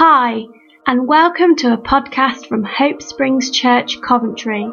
Hi, 0.00 0.44
and 0.86 1.08
welcome 1.08 1.56
to 1.56 1.72
a 1.72 1.76
podcast 1.76 2.46
from 2.46 2.62
Hope 2.62 3.02
Springs 3.02 3.50
Church, 3.50 4.00
Coventry. 4.00 4.64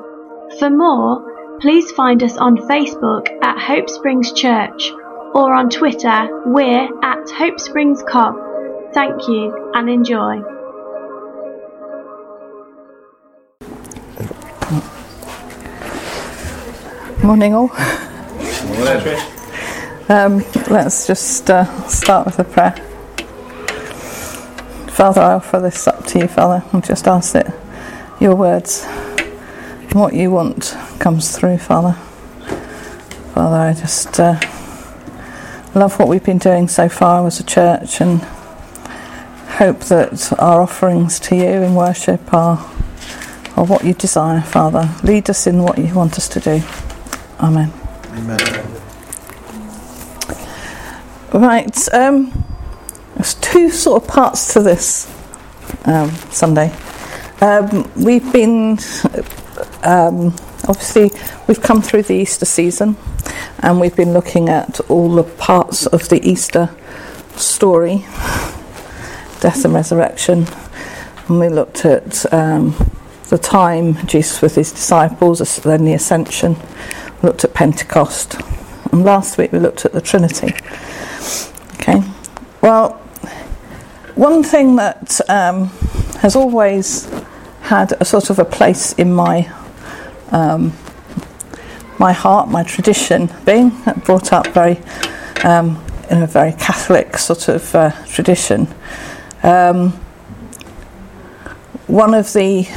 For 0.60 0.70
more, 0.70 1.58
please 1.60 1.90
find 1.94 2.22
us 2.22 2.38
on 2.38 2.58
Facebook 2.58 3.28
at 3.42 3.58
Hope 3.58 3.90
Springs 3.90 4.32
Church 4.34 4.92
or 5.34 5.56
on 5.56 5.72
Twitter, 5.72 6.44
we're 6.46 6.88
at 7.04 7.28
Hope 7.32 7.60
Springs 7.60 8.04
Cov. 8.08 8.36
Thank 8.94 9.28
you 9.28 9.72
and 9.74 9.90
enjoy. 9.90 10.44
Morning, 17.24 17.56
all. 17.56 17.72
Morning. 18.68 19.20
Um, 20.08 20.46
let's 20.70 21.08
just 21.08 21.50
uh, 21.50 21.66
start 21.88 22.28
with 22.28 22.38
a 22.38 22.44
prayer. 22.44 22.95
Father, 24.96 25.20
I 25.20 25.34
offer 25.34 25.60
this 25.60 25.90
up 25.90 26.06
to 26.06 26.20
you, 26.20 26.28
Father, 26.30 26.64
and 26.72 26.82
just 26.82 27.06
ask 27.06 27.34
that 27.34 27.54
your 28.22 28.34
words, 28.34 28.86
what 29.92 30.14
you 30.14 30.32
want, 30.32 30.74
comes 31.00 31.38
through, 31.38 31.58
Father. 31.58 31.92
Father, 33.34 33.58
I 33.58 33.74
just 33.74 34.18
uh, 34.22 34.40
love 35.78 36.00
what 36.00 36.08
we've 36.08 36.24
been 36.24 36.38
doing 36.38 36.70
so 36.70 36.88
far 36.88 37.28
as 37.28 37.42
a 37.42 37.44
church 37.44 38.00
and 38.00 38.22
hope 39.58 39.82
that 39.82 40.32
our 40.40 40.62
offerings 40.62 41.20
to 41.20 41.36
you 41.36 41.44
in 41.44 41.76
worship 41.76 42.34
are, 42.34 42.60
are 43.58 43.66
what 43.66 43.84
you 43.84 43.94
desire, 43.94 44.40
Father. 44.40 44.90
Lead 45.04 45.30
us 45.30 45.46
in 45.46 45.62
what 45.62 45.78
you 45.78 45.94
want 45.94 46.18
us 46.18 46.30
to 46.30 46.40
do. 46.40 46.62
Amen. 47.42 47.70
Amen. 48.14 48.40
Right, 51.34 51.94
um, 51.94 52.45
there's 53.26 53.34
two 53.36 53.72
sort 53.72 54.04
of 54.04 54.08
parts 54.08 54.54
to 54.54 54.62
this 54.62 55.12
um, 55.86 56.12
Sunday. 56.30 56.72
Um, 57.42 57.92
we've 57.96 58.32
been, 58.32 58.78
um, 59.82 60.28
obviously, 60.68 61.10
we've 61.48 61.60
come 61.60 61.82
through 61.82 62.04
the 62.04 62.14
Easter 62.14 62.46
season 62.46 62.96
and 63.64 63.80
we've 63.80 63.96
been 63.96 64.14
looking 64.14 64.48
at 64.50 64.80
all 64.92 65.16
the 65.16 65.24
parts 65.24 65.88
of 65.88 66.08
the 66.10 66.24
Easter 66.24 66.70
story 67.36 68.06
death 69.40 69.66
and 69.66 69.74
resurrection. 69.74 70.46
And 71.28 71.40
we 71.40 71.50
looked 71.50 71.84
at 71.84 72.32
um, 72.32 72.76
the 73.30 73.40
time 73.40 74.06
Jesus 74.06 74.44
with 74.44 74.54
his 74.54 74.72
disciples, 74.72 75.40
then 75.64 75.84
the 75.84 75.94
ascension, 75.94 76.58
we 77.24 77.30
looked 77.30 77.44
at 77.44 77.56
Pentecost, 77.56 78.40
and 78.92 79.04
last 79.04 79.40
week 79.40 79.52
we 79.52 79.58
looked 79.58 79.84
at 79.84 79.94
the 79.94 80.02
Trinity. 80.02 80.54
Okay, 81.80 82.04
well, 82.62 83.02
one 84.16 84.44
thing 84.44 84.78
that 84.78 85.20
um, 85.30 85.68
has 86.20 86.36
always 86.36 87.10
had 87.62 87.92
a 88.00 88.06
sort 88.06 88.30
of 88.30 88.40
a 88.40 88.46
place 88.46 88.94
in 88.94 89.14
my 89.14 89.52
um, 90.32 90.74
my 92.00 92.12
heart, 92.12 92.50
my 92.50 92.64
tradition, 92.64 93.30
being 93.46 93.72
brought 94.06 94.34
up 94.34 94.48
very 94.48 94.78
um, 95.44 95.82
in 96.10 96.22
a 96.24 96.28
very 96.28 96.52
Catholic 96.54 97.18
sort 97.18 97.48
of 97.48 97.76
uh, 97.76 97.92
tradition. 98.06 98.68
Um, 99.44 99.92
one 101.88 102.14
of 102.14 102.34
the 102.34 102.68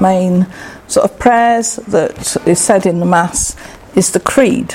main 0.00 0.46
sort 0.88 1.10
of 1.10 1.18
prayers 1.18 1.76
that 1.76 2.36
is 2.46 2.60
said 2.60 2.86
in 2.86 3.00
the 3.00 3.06
Mass 3.06 3.56
is 3.94 4.10
the 4.10 4.20
Creed. 4.20 4.74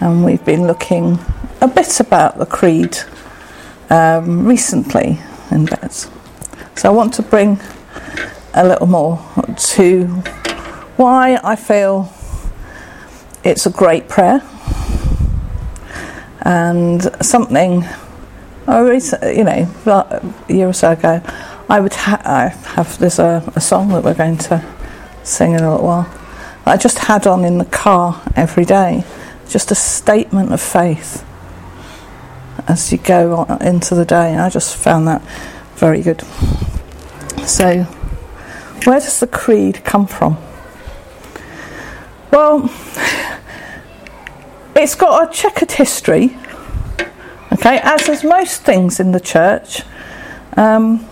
And 0.00 0.24
we've 0.24 0.44
been 0.44 0.66
looking 0.66 1.18
a 1.60 1.68
bit 1.68 2.00
about 2.00 2.38
the 2.38 2.46
Creed 2.46 2.96
um, 3.90 4.46
recently 4.46 5.18
in 5.50 5.66
beds. 5.66 6.10
So 6.76 6.88
I 6.88 6.92
want 6.92 7.14
to 7.14 7.22
bring 7.22 7.60
a 8.54 8.66
little 8.66 8.86
more 8.86 9.18
to 9.56 10.06
why 10.96 11.38
I 11.42 11.56
feel 11.56 12.12
it's 13.42 13.66
a 13.66 13.70
great 13.70 14.08
prayer 14.08 14.42
and 16.42 17.02
something 17.24 17.84
I 18.66 18.80
recently, 18.80 19.36
you 19.36 19.44
know, 19.44 19.68
a 19.86 20.32
year 20.48 20.68
or 20.68 20.72
so 20.72 20.92
ago, 20.92 21.20
I 21.68 21.80
would 21.80 21.92
ha- 21.92 22.22
I 22.24 22.48
have 22.74 22.98
there's 22.98 23.18
a, 23.18 23.42
a 23.54 23.60
song 23.60 23.88
that 23.90 24.04
we're 24.04 24.14
going 24.14 24.38
to 24.38 24.64
sing 25.22 25.52
in 25.52 25.60
a 25.60 25.72
little 25.72 25.86
while. 25.86 26.10
I 26.64 26.78
just 26.78 26.98
had 26.98 27.26
on 27.26 27.44
in 27.44 27.58
the 27.58 27.66
car 27.66 28.22
every 28.36 28.64
day, 28.64 29.04
just 29.48 29.70
a 29.70 29.74
statement 29.74 30.52
of 30.52 30.62
faith 30.62 31.24
as 32.68 32.90
you 32.92 32.98
go 32.98 33.36
on 33.36 33.62
into 33.62 33.94
the 33.94 34.04
day. 34.04 34.32
And 34.32 34.40
I 34.40 34.48
just 34.50 34.76
found 34.76 35.06
that 35.08 35.22
very 35.76 36.02
good. 36.02 36.22
So, 37.46 37.84
where 38.84 39.00
does 39.00 39.20
the 39.20 39.26
creed 39.26 39.84
come 39.84 40.06
from? 40.06 40.38
Well, 42.30 42.64
it's 44.76 44.94
got 44.94 45.28
a 45.28 45.32
checkered 45.32 45.72
history, 45.72 46.36
okay, 47.52 47.80
as 47.82 48.08
is 48.08 48.24
most 48.24 48.62
things 48.62 49.00
in 49.00 49.12
the 49.12 49.20
church. 49.20 49.82
Um, 50.56 51.06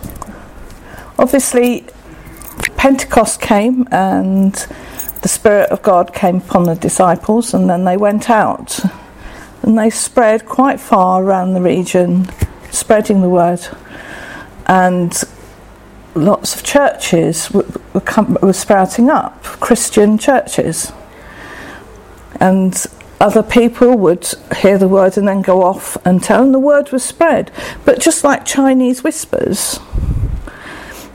obviously, 1.17 1.85
Pentecost 2.77 3.41
came 3.41 3.87
and 3.91 4.53
the 5.21 5.29
Spirit 5.29 5.69
of 5.69 5.81
God 5.81 6.13
came 6.13 6.37
upon 6.37 6.63
the 6.63 6.75
disciples, 6.75 7.53
and 7.53 7.69
then 7.69 7.85
they 7.85 7.95
went 7.95 8.29
out 8.29 8.79
and 9.63 9.77
they 9.77 9.89
spread 9.89 10.45
quite 10.45 10.79
far 10.79 11.23
around 11.23 11.53
the 11.53 11.61
region, 11.61 12.27
spreading 12.69 13.21
the 13.21 13.29
word. 13.29 13.61
And 14.67 15.13
lots 16.15 16.53
of 16.55 16.63
churches 16.63 17.49
were, 17.49 17.65
were, 17.93 18.01
come, 18.01 18.37
were 18.41 18.53
sprouting 18.53 19.09
up, 19.09 19.41
Christian 19.43 20.17
churches. 20.17 20.91
And 22.39 22.85
other 23.21 23.41
people 23.41 23.97
would 23.97 24.27
hear 24.57 24.77
the 24.77 24.89
word 24.89 25.17
and 25.17 25.25
then 25.25 25.41
go 25.41 25.63
off 25.63 25.95
and 26.05 26.21
tell, 26.21 26.43
and 26.43 26.53
the 26.53 26.59
word 26.59 26.91
was 26.91 27.03
spread. 27.03 27.49
But 27.85 28.01
just 28.01 28.25
like 28.25 28.45
Chinese 28.45 29.01
whispers, 29.01 29.79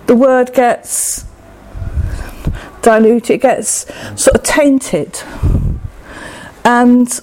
the 0.06 0.16
word 0.16 0.54
gets 0.54 1.26
diluted, 2.80 3.30
it 3.30 3.42
gets 3.42 3.86
sort 4.20 4.36
of 4.36 4.42
tainted. 4.42 5.20
And 6.64 7.20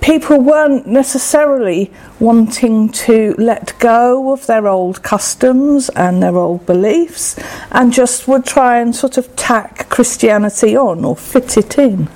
people 0.00 0.40
weren't 0.40 0.86
necessarily 0.86 1.90
wanting 2.18 2.90
to 2.90 3.34
let 3.38 3.78
go 3.78 4.32
of 4.32 4.46
their 4.46 4.66
old 4.66 5.02
customs 5.02 5.88
and 5.90 6.22
their 6.22 6.36
old 6.36 6.64
beliefs 6.66 7.38
and 7.70 7.92
just 7.92 8.26
would 8.26 8.44
try 8.44 8.80
and 8.80 8.94
sort 8.96 9.18
of 9.18 9.34
tack 9.36 9.88
Christianity 9.88 10.76
on 10.76 11.04
or 11.04 11.16
fit 11.16 11.56
it 11.56 11.78
in. 11.78 12.08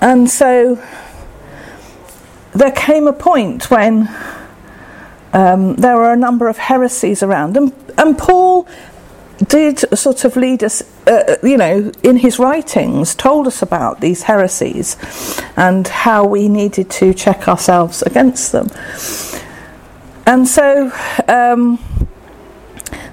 And 0.00 0.30
so 0.30 0.82
there 2.52 2.72
came 2.72 3.06
a 3.06 3.12
point 3.12 3.70
when 3.70 4.08
um, 5.32 5.76
there 5.76 5.96
were 5.96 6.12
a 6.12 6.16
number 6.16 6.48
of 6.48 6.56
heresies 6.56 7.22
around, 7.22 7.56
and, 7.56 7.72
and 7.98 8.16
Paul 8.16 8.66
did 9.48 9.80
sort 9.98 10.24
of 10.24 10.36
lead 10.36 10.64
us, 10.64 10.82
uh, 11.06 11.36
you 11.42 11.56
know, 11.56 11.92
in 12.02 12.16
his 12.16 12.38
writings, 12.38 13.14
told 13.14 13.46
us 13.46 13.62
about 13.62 14.00
these 14.00 14.24
heresies 14.24 14.96
and 15.56 15.86
how 15.86 16.26
we 16.26 16.48
needed 16.48 16.90
to 16.90 17.14
check 17.14 17.46
ourselves 17.48 18.02
against 18.02 18.52
them. 18.52 18.68
And 20.26 20.48
so 20.48 20.90
um, 21.28 21.78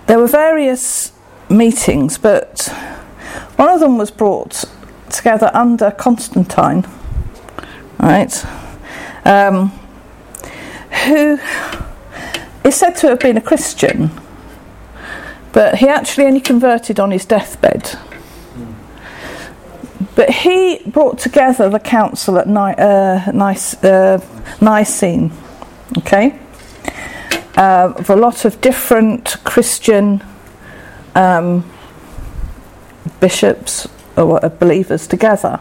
there 0.08 0.18
were 0.18 0.28
various 0.28 1.12
meetings, 1.50 2.18
but 2.18 2.68
one 3.58 3.70
of 3.70 3.80
them 3.80 3.98
was 3.98 4.10
brought 4.10 4.66
together 5.12 5.52
under 5.54 5.92
Constantine, 5.92 6.86
right? 8.00 8.46
Um, 9.26 9.70
who 11.06 11.38
is 12.64 12.76
said 12.76 12.96
to 12.96 13.10
have 13.10 13.20
been 13.20 13.38
a 13.38 13.42
Christian 13.42 14.10
but 15.54 15.76
he 15.76 15.88
actually 15.88 16.26
only 16.26 16.42
converted 16.42 17.00
on 17.00 17.12
his 17.12 17.26
deathbed. 17.26 17.98
But 20.16 20.30
he 20.30 20.82
brought 20.86 21.20
together 21.20 21.70
the 21.70 21.80
council 21.80 22.38
at 22.38 22.48
Ni- 22.48 22.76
uh, 22.78 23.32
Nice, 23.32 23.82
uh, 23.84 24.20
Nicene, 24.60 25.32
okay, 26.00 26.40
uh, 27.56 27.94
of 27.96 28.10
a 28.10 28.16
lot 28.16 28.46
of 28.46 28.60
different 28.62 29.38
Christian 29.44 30.24
um, 31.16 31.70
bishops 33.20 33.88
or 34.18 34.40
believers 34.60 35.08
together. 35.08 35.60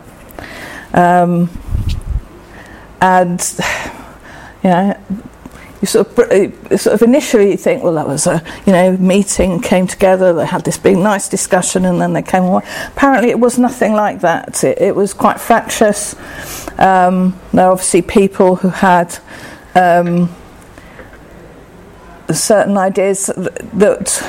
Um, 0.93 1.51
and, 3.01 3.41
you 4.65 4.71
know, 4.71 4.97
you 5.83 5.87
sort 5.87 6.07
of, 6.07 6.19
uh, 6.19 6.79
sort 6.79 6.95
of 6.95 7.03
initially 7.03 7.51
you 7.51 7.57
think, 7.57 7.83
well, 7.83 7.95
that 7.95 8.07
was 8.07 8.29
a 8.29 8.43
you 8.67 8.73
know 8.73 8.97
meeting, 8.99 9.61
came 9.61 9.89
together, 9.89 10.33
they 10.33 10.47
had 10.47 10.65
this 10.65 10.79
big 10.79 10.97
nice 10.97 11.29
discussion, 11.29 11.85
and 11.85 12.01
then 12.01 12.13
they 12.13 12.23
came 12.23 12.45
away. 12.45 12.63
Apparently, 12.87 13.31
it 13.31 13.41
was 13.41 13.59
nothing 13.59 13.93
like 13.93 14.21
that. 14.21 14.63
It, 14.63 14.81
it 14.81 14.95
was 14.95 15.13
quite 15.13 15.41
fractious. 15.41 16.15
Um, 16.79 17.37
there 17.53 17.67
are 17.67 17.73
obviously 17.73 18.01
people 18.01 18.57
who 18.57 18.69
had 18.69 19.19
um, 19.75 20.33
certain 22.33 22.79
ideas 22.79 23.27
that, 23.27 24.23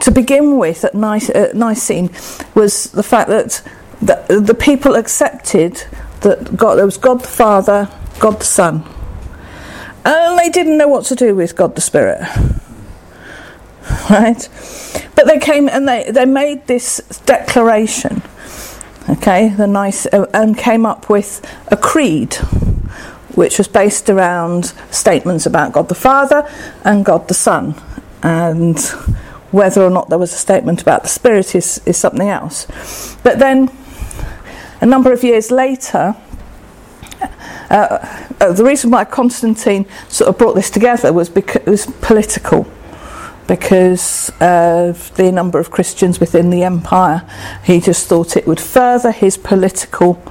to 0.00 0.10
begin 0.10 0.58
with, 0.58 0.84
at, 0.84 0.94
Nicene, 0.94 2.10
was 2.56 2.90
the 2.90 3.04
fact 3.04 3.28
that 3.28 3.62
the, 4.02 4.40
the 4.40 4.54
people 4.54 4.96
accepted 4.96 5.84
that 6.22 6.56
God, 6.56 6.74
there 6.74 6.84
was 6.84 6.96
God 6.96 7.20
the 7.20 7.28
Father, 7.28 7.88
God 8.18 8.40
the 8.40 8.44
Son, 8.44 8.84
and 10.04 10.38
they 10.38 10.48
didn't 10.48 10.78
know 10.78 10.88
what 10.88 11.04
to 11.06 11.14
do 11.14 11.34
with 11.34 11.56
God 11.56 11.74
the 11.74 11.80
Spirit. 11.80 12.20
Right? 14.08 14.48
But 15.14 15.26
they 15.26 15.38
came 15.38 15.68
and 15.68 15.88
they, 15.88 16.10
they 16.10 16.24
made 16.24 16.66
this 16.66 16.98
declaration, 17.26 18.22
okay, 19.08 19.48
the 19.48 19.66
nice, 19.66 20.06
uh, 20.06 20.26
and 20.32 20.56
came 20.56 20.86
up 20.86 21.08
with 21.08 21.44
a 21.68 21.76
creed 21.76 22.36
which 23.34 23.58
was 23.58 23.68
based 23.68 24.10
around 24.10 24.72
statements 24.90 25.46
about 25.46 25.72
God 25.72 25.88
the 25.88 25.94
Father 25.94 26.48
and 26.84 27.04
God 27.04 27.28
the 27.28 27.34
Son. 27.34 27.74
And 28.22 28.78
whether 29.50 29.82
or 29.82 29.90
not 29.90 30.08
there 30.08 30.18
was 30.18 30.32
a 30.32 30.36
statement 30.36 30.82
about 30.82 31.02
the 31.02 31.08
Spirit 31.08 31.54
is, 31.54 31.80
is 31.86 31.96
something 31.96 32.28
else. 32.28 33.16
But 33.22 33.38
then, 33.38 33.70
a 34.80 34.86
number 34.86 35.12
of 35.12 35.22
years 35.22 35.50
later, 35.50 36.16
uh, 37.70 38.26
uh, 38.40 38.52
the 38.52 38.64
reason 38.64 38.90
why 38.90 39.04
Constantine 39.04 39.86
sort 40.08 40.28
of 40.28 40.38
brought 40.38 40.54
this 40.54 40.70
together 40.70 41.12
was 41.12 41.28
because 41.28 41.62
it 41.62 41.70
was 41.70 41.86
political 42.00 42.66
because 43.46 44.30
of 44.40 45.12
the 45.16 45.32
number 45.32 45.58
of 45.58 45.70
Christians 45.70 46.20
within 46.20 46.50
the 46.50 46.62
empire. 46.62 47.28
He 47.64 47.80
just 47.80 48.06
thought 48.06 48.36
it 48.36 48.46
would 48.46 48.60
further 48.60 49.10
his 49.10 49.36
political 49.36 50.22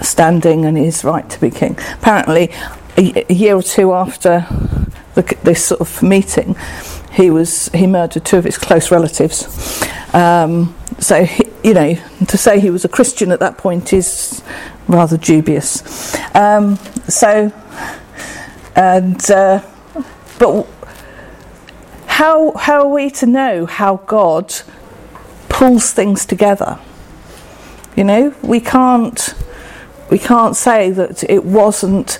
standing 0.00 0.64
and 0.64 0.76
his 0.76 1.04
right 1.04 1.28
to 1.28 1.40
be 1.40 1.50
king. 1.50 1.78
Apparently, 1.98 2.50
a, 2.96 3.32
year 3.32 3.56
or 3.56 3.62
two 3.62 3.92
after 3.92 4.46
the, 5.14 5.36
this 5.42 5.66
sort 5.66 5.80
of 5.80 6.02
meeting, 6.02 6.56
he 7.12 7.30
was 7.30 7.68
he 7.68 7.86
murdered 7.86 8.24
two 8.24 8.38
of 8.38 8.44
his 8.44 8.58
close 8.58 8.90
relatives. 8.90 9.82
Um, 10.14 10.74
so 10.98 11.24
he, 11.24 11.44
you 11.62 11.74
know, 11.74 11.94
to 12.26 12.38
say 12.38 12.60
he 12.60 12.70
was 12.70 12.84
a 12.84 12.88
Christian 12.88 13.32
at 13.32 13.40
that 13.40 13.58
point 13.58 13.92
is 13.92 14.42
rather 14.88 15.16
dubious. 15.16 16.14
Um, 16.34 16.76
so, 17.08 17.52
and 18.74 19.30
uh, 19.30 19.62
but 20.38 20.66
how 22.06 22.52
how 22.56 22.82
are 22.82 22.88
we 22.88 23.10
to 23.10 23.26
know 23.26 23.66
how 23.66 23.96
God 24.06 24.54
pulls 25.48 25.92
things 25.92 26.26
together? 26.26 26.78
You 27.96 28.04
know, 28.04 28.34
we 28.42 28.60
can't 28.60 29.34
we 30.10 30.18
can't 30.18 30.56
say 30.56 30.90
that 30.90 31.24
it 31.24 31.44
wasn't 31.44 32.18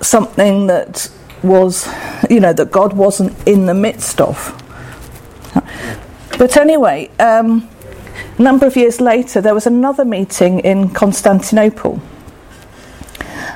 something 0.00 0.66
that 0.66 1.10
was, 1.42 1.88
you 2.28 2.40
know, 2.40 2.52
that 2.52 2.70
God 2.70 2.92
wasn't 2.92 3.36
in 3.46 3.66
the 3.66 3.74
midst 3.74 4.20
of. 4.20 4.58
But 6.38 6.56
anyway, 6.56 7.10
um, 7.18 7.68
a 8.42 8.44
number 8.44 8.66
of 8.66 8.74
years 8.74 9.00
later, 9.00 9.40
there 9.40 9.54
was 9.54 9.68
another 9.68 10.04
meeting 10.04 10.58
in 10.58 10.90
Constantinople. 10.90 12.02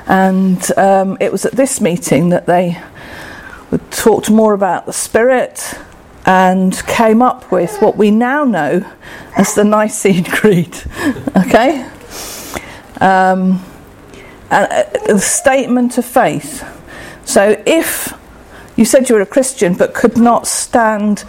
And 0.05 0.65
um, 0.77 1.17
it 1.19 1.29
was 1.29 1.43
at 1.43 1.51
this 1.51 1.81
meeting 1.81 2.29
that 2.29 2.45
they 2.45 2.81
talked 3.91 4.29
more 4.29 4.53
about 4.53 4.85
the 4.85 4.93
Spirit 4.93 5.77
and 6.25 6.73
came 6.87 7.21
up 7.21 7.51
with 7.51 7.81
what 7.81 7.97
we 7.97 8.11
now 8.11 8.45
know 8.45 8.89
as 9.35 9.55
the 9.55 9.65
Nicene 9.65 10.23
Creed. 10.31 10.73
okay? 11.35 11.85
um, 13.01 13.61
a, 14.49 14.85
a 15.09 15.19
statement 15.19 15.97
of 15.97 16.05
faith. 16.05 16.63
So 17.25 17.61
if 17.65 18.13
you 18.77 18.85
said 18.85 19.09
you 19.09 19.15
were 19.15 19.21
a 19.21 19.25
Christian 19.25 19.73
but 19.73 19.93
could 19.93 20.17
not 20.17 20.47
stand, 20.47 21.25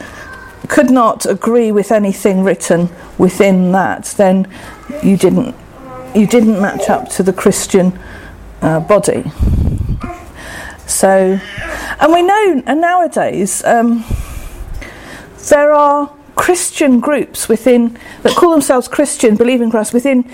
could 0.69 0.91
not 0.91 1.27
agree 1.27 1.73
with 1.73 1.91
anything 1.91 2.45
written 2.45 2.89
within 3.17 3.73
that, 3.73 4.05
then 4.17 4.47
you 5.03 5.17
didn't 5.17 5.55
you 6.15 6.27
didn't 6.27 6.61
match 6.61 6.89
up 6.89 7.09
to 7.11 7.23
the 7.23 7.33
Christian 7.33 7.99
uh, 8.63 8.81
body. 8.81 9.31
So, 10.87 11.39
and 12.01 12.13
we 12.13 12.23
know, 12.23 12.63
and 12.67 12.81
nowadays 12.81 13.63
um, 13.65 14.05
there 15.51 15.73
are 15.73 16.13
Christian 16.35 16.99
groups 16.99 17.49
within 17.49 17.99
that 18.23 18.37
call 18.37 18.53
themselves 18.53 18.89
Christian, 18.89 19.37
believe 19.37 19.61
in 19.61 19.71
Christ 19.71 19.93
within 19.93 20.25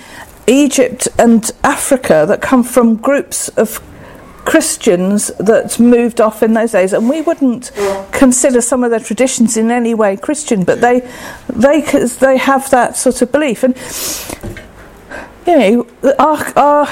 Egypt 0.47 1.09
and 1.19 1.51
Africa 1.65 2.25
that 2.29 2.41
come 2.41 2.63
from 2.63 2.97
groups 2.97 3.49
of 3.51 3.83
Christians 4.45 5.29
that 5.39 5.79
moved 5.81 6.21
off 6.21 6.43
in 6.43 6.53
those 6.55 6.73
days, 6.73 6.93
and 6.93 7.09
we 7.09 7.23
wouldn't 7.23 7.73
consider 8.13 8.61
some 8.61 8.85
of 8.85 8.91
their 8.91 9.01
traditions 9.01 9.57
in 9.57 9.71
any 9.71 9.95
way 9.95 10.17
Christian, 10.17 10.65
but 10.65 10.81
they 10.81 11.01
they 11.49 11.81
they 11.81 12.37
have 12.37 12.71
that 12.71 12.97
sort 12.97 13.23
of 13.23 13.33
belief, 13.33 13.63
and 13.63 13.77
you 15.47 15.59
know 15.59 15.87
our, 16.19 16.59
our 16.59 16.87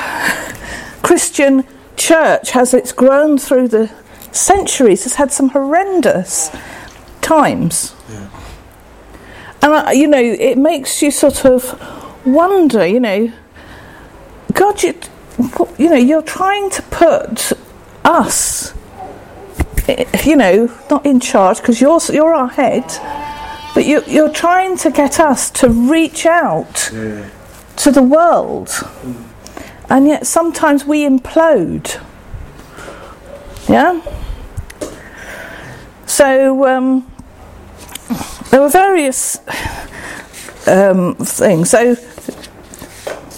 Christian 1.03 1.65
church 1.97 2.53
has 2.53 2.73
it's 2.75 2.93
grown 2.93 3.39
through 3.39 3.69
the 3.69 3.93
centuries, 4.33 5.05
has 5.05 5.15
had 5.17 5.31
some 5.31 5.51
horrendous 5.51 6.51
times, 7.21 7.95
yeah. 8.11 8.29
and 9.63 9.73
uh, 9.73 9.91
you 9.91 10.07
know 10.07 10.23
it 10.23 10.57
makes 10.57 11.03
you 11.03 11.11
sort 11.11 11.45
of 11.45 11.79
wonder, 12.25 12.87
you 12.87 13.01
know 13.01 13.33
God, 14.53 14.83
you, 14.83 14.95
you 15.79 15.89
know, 15.89 15.97
you're 15.97 16.23
trying 16.23 16.71
to 16.71 16.83
put 16.83 17.53
us, 18.05 18.75
you 20.25 20.37
know, 20.37 20.73
not 20.91 21.07
in 21.07 21.21
charge 21.21 21.59
because 21.59 21.81
you're 21.81 22.01
you're 22.13 22.35
our 22.35 22.49
head, 22.49 22.85
but 23.75 23.87
you, 23.87 24.03
you're 24.07 24.33
trying 24.33 24.77
to 24.79 24.91
get 24.91 25.19
us 25.19 25.51
to 25.51 25.69
reach 25.69 26.27
out 26.27 26.91
yeah. 26.93 27.29
to 27.77 27.91
the 27.91 28.03
world, 28.03 28.71
and 29.89 30.07
yet 30.07 30.27
sometimes 30.27 30.85
we 30.85 31.07
implode. 31.09 32.01
Yeah. 33.69 34.01
So 36.07 36.67
um, 36.67 37.11
there 38.51 38.61
were 38.61 38.69
various 38.69 39.39
um, 40.67 41.15
things. 41.17 41.71
So 41.71 41.97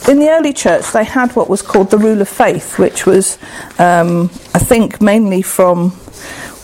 in 0.09 0.19
the 0.19 0.29
early 0.31 0.53
church, 0.53 0.93
they 0.93 1.05
had 1.05 1.35
what 1.35 1.49
was 1.49 1.63
called 1.63 1.91
the 1.91 1.99
rule 1.99 2.21
of 2.21 2.29
faith, 2.29 2.79
which 2.79 3.07
was, 3.07 3.39
um, 3.79 4.25
I 4.55 4.59
think, 4.59 5.01
mainly 5.01 5.43
from 5.43 5.91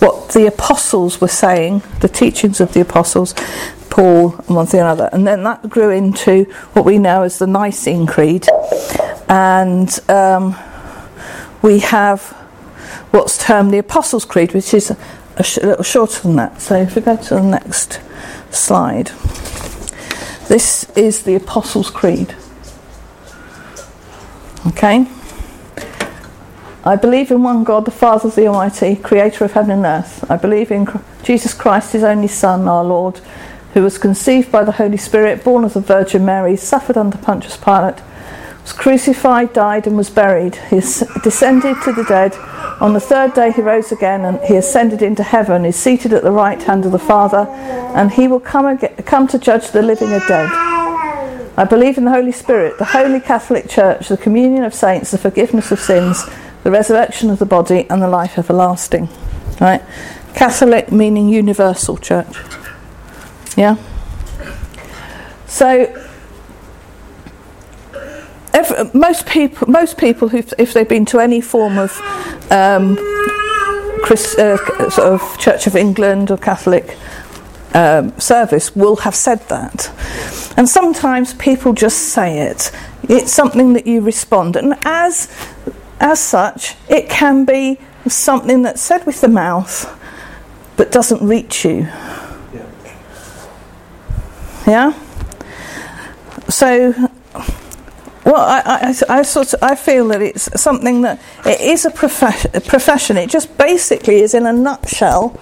what 0.01 0.31
the 0.31 0.47
apostles 0.47 1.21
were 1.21 1.29
saying, 1.29 1.83
the 2.01 2.09
teachings 2.09 2.61
of 2.61 2.73
the 2.73 2.81
apostles, 2.81 3.35
Paul 3.91 4.35
and 4.47 4.57
one 4.57 4.67
thing 4.67 4.81
or 4.81 4.85
another. 4.85 5.11
And 5.13 5.27
then 5.27 5.43
that 5.45 5.69
grew 5.69 5.91
into 5.91 6.45
what 6.73 6.85
we 6.85 6.99
know 6.99 7.23
as 7.23 7.39
the 7.39 7.47
Nicene 7.47 8.07
Creed. 8.07 8.47
And 9.29 9.99
um, 10.09 10.57
we 11.63 11.81
have 11.81 12.23
what's 13.11 13.39
termed 13.39 13.73
the 13.73 13.79
Apostles' 13.79 14.25
Creed, 14.25 14.55
which 14.55 14.73
is 14.73 14.95
a, 15.37 15.43
sh- 15.43 15.59
a 15.59 15.67
little 15.67 15.85
shorter 15.85 16.23
than 16.23 16.37
that. 16.37 16.61
So 16.61 16.77
if 16.77 16.95
we 16.95 17.03
go 17.03 17.17
to 17.17 17.35
the 17.35 17.43
next 17.43 18.01
slide, 18.51 19.09
this 20.49 20.89
is 20.97 21.25
the 21.25 21.35
Apostles' 21.35 21.91
Creed. 21.91 22.35
Okay? 24.71 25.07
I 26.83 26.97
believe 26.97 27.31
in 27.31 27.43
one 27.43 27.65
God, 27.65 27.85
the 27.85 27.91
Father 27.91 28.31
the 28.31 28.47
Almighty, 28.47 28.97
creator 28.97 29.45
of 29.45 29.53
heaven 29.53 29.71
and 29.71 29.85
earth. 29.85 30.31
I 30.31 30.37
believe 30.37 30.71
in 30.71 30.89
Jesus 31.23 31.53
Christ, 31.53 31.93
his 31.93 32.03
only 32.03 32.29
Son, 32.29 32.67
our 32.67 32.85
Lord, 32.85 33.19
who 33.75 33.83
was 33.83 33.99
conceived 33.99 34.51
by 34.51 34.65
the 34.65 34.73
Holy 34.73 34.97
Spirit, 34.97 35.45
born 35.45 35.65
of 35.65 35.75
the 35.75 35.81
Virgin 35.81 36.25
Mary, 36.25 36.57
suffered 36.57 36.97
under 36.97 37.19
Pontius 37.19 37.57
Pilate, 37.57 38.01
was 38.63 38.73
crucified, 38.73 39.53
died, 39.53 39.87
and 39.87 39.97
was 39.97 40.09
buried. 40.09 40.57
He 40.71 40.77
descended 40.77 41.77
to 41.83 41.93
the 41.93 42.05
dead. 42.09 42.35
On 42.81 42.95
the 42.95 43.01
third 43.01 43.35
day 43.35 43.53
he 43.53 43.61
rose 43.61 43.93
again, 43.93 44.25
and 44.25 44.41
he 44.41 44.57
ascended 44.57 45.03
into 45.03 45.23
heaven, 45.23 45.65
is 45.65 45.77
seated 45.77 46.13
at 46.13 46.23
the 46.23 46.31
right 46.31 46.63
hand 46.63 46.87
of 46.87 46.93
the 46.93 46.99
Father, 46.99 47.47
and 47.95 48.11
he 48.11 48.27
will 48.27 48.41
come, 48.41 48.67
again, 48.67 48.95
come 49.05 49.27
to 49.29 49.39
judge 49.39 49.71
the 49.71 49.83
living 49.83 50.13
and 50.13 50.23
dead. 50.27 50.70
I 51.57 51.65
believe 51.65 51.99
in 51.99 52.05
the 52.05 52.11
Holy 52.11 52.33
Spirit, 52.33 52.79
the 52.79 52.85
Holy 52.85 53.21
Catholic 53.21 53.69
Church, 53.69 54.09
the 54.09 54.17
communion 54.17 54.65
of 54.65 54.75
saints, 54.75 55.11
the 55.11 55.19
forgiveness 55.19 55.71
of 55.73 55.81
sins, 55.81 56.25
the 56.65 56.71
resurrection 56.71 57.31
of 57.31 57.39
the 57.39 57.47
body, 57.47 57.87
and 57.91 58.01
the 58.01 58.09
life 58.09 58.39
everlasting. 58.39 59.09
Right? 59.61 59.83
Catholic 60.35 60.91
meaning 60.93 61.29
universal 61.29 61.97
church. 61.99 62.35
Yeah? 63.57 63.77
So, 65.47 65.93
most 68.95 69.27
people, 69.27 69.69
most 69.69 69.99
people, 69.99 70.31
if 70.35 70.73
they've 70.73 70.89
been 70.89 71.05
to 71.07 71.21
any 71.21 71.41
form 71.41 71.79
of 71.79 71.99
um, 72.51 72.97
Christ, 74.03 74.39
uh, 74.39 74.91
sort 74.91 75.09
of 75.09 75.39
Church 75.39 75.67
of 75.67 75.77
England 75.77 76.31
or 76.31 76.37
Catholic 76.37 76.97
um, 77.75 78.19
service 78.19 78.75
will 78.75 78.97
have 78.97 79.15
said 79.15 79.41
that. 79.49 79.91
And 80.57 80.69
sometimes 80.69 81.35
people 81.35 81.73
just 81.73 82.11
say 82.11 82.41
it. 82.41 82.71
It's 83.05 83.33
something 83.33 83.73
that 83.75 83.87
you 83.87 84.01
respond. 84.01 84.57
And 84.57 84.75
as, 84.85 85.29
as 86.01 86.21
such, 86.21 86.77
it 86.89 87.09
can 87.09 87.45
be 87.45 87.79
something 88.09 88.63
that's 88.63 88.81
said 88.81 89.07
with 89.07 89.21
the 89.21 89.29
mouth, 89.29 89.89
but 90.77 90.93
doesn't 90.93 91.27
reach 91.27 91.65
you. 91.65 91.89
Yeah? 92.53 92.67
yeah? 94.67 94.93
So, 96.49 96.93
well, 98.25 98.37
I, 98.37 98.63
I, 98.67 99.19
I, 99.19 99.23
sort 99.23 99.55
of, 99.55 99.63
I 99.63 99.75
feel 99.77 100.09
that 100.09 100.21
it's 100.21 100.61
something 100.61 101.03
that 101.03 101.21
it 101.47 101.61
is 101.61 101.85
a, 101.85 101.89
a 101.89 102.61
profession. 102.61 103.17
It 103.17 103.31
just 103.31 103.57
basically 103.57 104.21
is, 104.21 104.35
in 104.35 104.47
a 104.47 104.53
nutshell, 104.53 105.41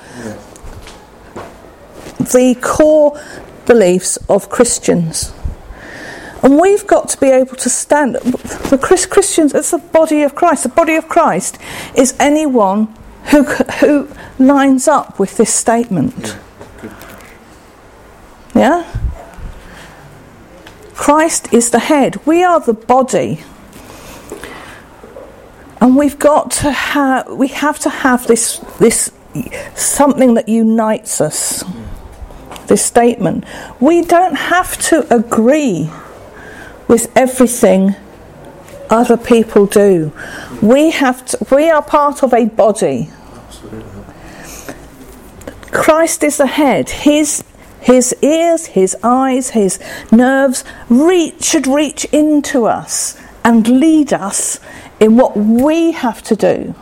the 2.33 2.57
core 2.61 3.21
beliefs 3.67 4.17
of 4.29 4.49
Christians. 4.49 5.33
And 6.43 6.59
we've 6.59 6.87
got 6.87 7.09
to 7.11 7.21
be 7.21 7.29
able 7.29 7.57
to 7.57 7.69
stand. 7.69 8.15
The 8.15 8.79
Christians, 8.81 9.55
it's 9.55 9.73
the 9.73 9.79
body 9.79 10.23
of 10.23 10.35
Christ. 10.35 10.63
The 10.63 10.69
body 10.69 10.95
of 10.95 11.09
Christ 11.09 11.59
is 11.97 12.15
anyone 12.21 12.95
who, 13.31 13.43
who 13.45 14.09
lines 14.39 14.87
up 14.87 15.19
with 15.19 15.37
this 15.37 15.53
statement. 15.53 16.37
Yeah? 18.55 18.85
Christ 20.95 21.53
is 21.53 21.71
the 21.71 21.81
head. 21.81 22.25
We 22.27 22.43
are 22.45 22.61
the 22.61 22.73
body. 22.73 23.41
And 25.81 25.97
we've 25.97 26.19
got 26.19 26.51
to 26.63 26.71
have, 26.71 27.29
we 27.31 27.49
have 27.49 27.79
to 27.81 27.91
have 27.91 28.27
this, 28.27 28.59
this 28.79 29.13
something 29.75 30.35
that 30.35 30.49
unites 30.49 31.21
us. 31.21 31.65
This 32.69 32.85
statement. 32.85 33.45
We 33.81 34.03
don't 34.03 34.37
have 34.37 34.77
to 34.89 35.13
agree 35.15 35.91
with 36.87 37.11
everything 37.17 37.95
other 38.91 39.17
people 39.17 39.67
do. 39.67 40.13
We 40.63 40.91
have 40.91 41.25
to, 41.27 41.47
we 41.55 41.71
are 41.71 41.83
part 41.83 42.23
of 42.23 42.33
a 42.33 42.47
body. 42.47 43.11
Christ 45.71 46.23
is 46.25 46.39
the 46.39 46.47
head. 46.47 46.89
His 46.89 47.45
his 47.81 48.15
ears, 48.23 48.67
his 48.67 48.97
eyes, 49.03 49.51
his 49.51 49.79
nerves 50.11 50.65
reach, 50.89 51.45
should 51.45 51.67
reach 51.67 52.05
into 52.07 52.67
us 52.67 53.17
and 53.45 53.67
lead 53.67 54.13
us 54.13 54.59
in 55.01 55.17
what 55.17 55.37
we 55.37 55.93
have 55.93 56.23
to 56.25 56.37
do. 56.37 56.75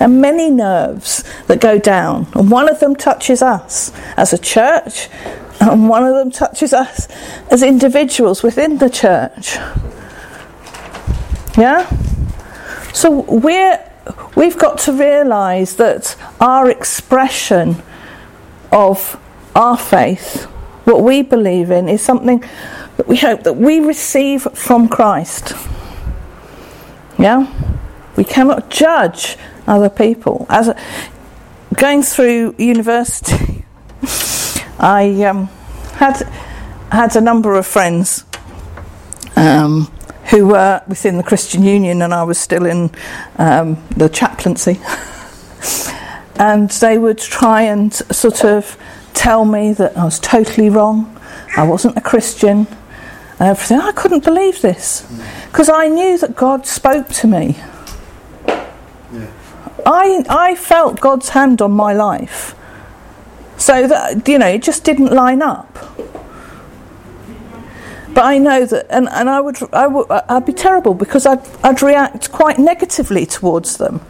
Are 0.00 0.08
many 0.08 0.50
nerves 0.50 1.24
that 1.46 1.60
go 1.60 1.78
down, 1.78 2.26
and 2.34 2.50
one 2.50 2.70
of 2.70 2.80
them 2.80 2.96
touches 2.96 3.42
us 3.42 3.92
as 4.16 4.32
a 4.32 4.38
church, 4.38 5.10
and 5.60 5.90
one 5.90 6.04
of 6.04 6.14
them 6.14 6.30
touches 6.30 6.72
us 6.72 7.06
as 7.50 7.62
individuals 7.62 8.42
within 8.42 8.78
the 8.78 8.88
church. 8.88 9.56
Yeah? 11.58 11.86
So 12.94 13.20
we're, 13.28 13.78
we've 14.36 14.56
got 14.58 14.78
to 14.78 14.92
realise 14.92 15.74
that 15.74 16.16
our 16.40 16.70
expression 16.70 17.82
of 18.72 19.20
our 19.54 19.76
faith, 19.76 20.44
what 20.84 21.02
we 21.02 21.20
believe 21.20 21.70
in, 21.70 21.90
is 21.90 22.00
something 22.00 22.42
that 22.96 23.06
we 23.06 23.16
hope 23.16 23.42
that 23.42 23.54
we 23.54 23.80
receive 23.80 24.44
from 24.54 24.88
Christ. 24.88 25.52
Yeah? 27.18 27.52
We 28.16 28.24
cannot 28.24 28.70
judge 28.70 29.36
other 29.70 29.88
people. 29.88 30.46
As 30.50 30.68
a, 30.68 30.76
going 31.74 32.02
through 32.02 32.56
university, 32.58 33.64
I 34.78 35.22
um, 35.24 35.46
had 35.94 36.22
had 36.90 37.14
a 37.14 37.20
number 37.20 37.54
of 37.54 37.66
friends 37.66 38.24
um, 39.36 39.90
who 40.30 40.48
were 40.48 40.82
within 40.88 41.16
the 41.16 41.22
Christian 41.22 41.62
Union, 41.62 42.02
and 42.02 42.12
I 42.12 42.24
was 42.24 42.38
still 42.38 42.66
in 42.66 42.90
um, 43.38 43.82
the 43.96 44.08
chaplaincy. 44.08 44.80
and 46.36 46.70
they 46.70 46.98
would 46.98 47.18
try 47.18 47.62
and 47.62 47.94
sort 47.94 48.44
of 48.44 48.76
tell 49.14 49.44
me 49.44 49.72
that 49.74 49.96
I 49.96 50.04
was 50.04 50.18
totally 50.18 50.68
wrong, 50.68 51.16
I 51.56 51.66
wasn't 51.66 51.96
a 51.96 52.00
Christian, 52.00 52.66
everything. 53.38 53.80
I 53.80 53.92
couldn't 53.92 54.24
believe 54.24 54.62
this 54.62 55.06
because 55.50 55.68
I 55.68 55.88
knew 55.88 56.18
that 56.18 56.34
God 56.34 56.66
spoke 56.66 57.08
to 57.08 57.26
me. 57.26 57.56
I, 59.86 60.24
I 60.28 60.54
felt 60.54 61.00
God's 61.00 61.30
hand 61.30 61.60
on 61.62 61.72
my 61.72 61.92
life. 61.92 62.54
So 63.56 63.86
that, 63.86 64.26
you 64.26 64.38
know, 64.38 64.46
it 64.46 64.62
just 64.62 64.84
didn't 64.84 65.12
line 65.12 65.42
up. 65.42 65.78
But 68.14 68.24
I 68.24 68.38
know 68.38 68.66
that, 68.66 68.86
and, 68.90 69.08
and 69.10 69.30
I 69.30 69.40
would, 69.40 69.58
I 69.72 69.86
would, 69.86 70.10
I'd 70.10 70.44
be 70.44 70.52
terrible 70.52 70.94
because 70.94 71.26
I'd, 71.26 71.40
I'd 71.62 71.80
react 71.80 72.32
quite 72.32 72.58
negatively 72.58 73.24
towards 73.24 73.76
them. 73.76 74.00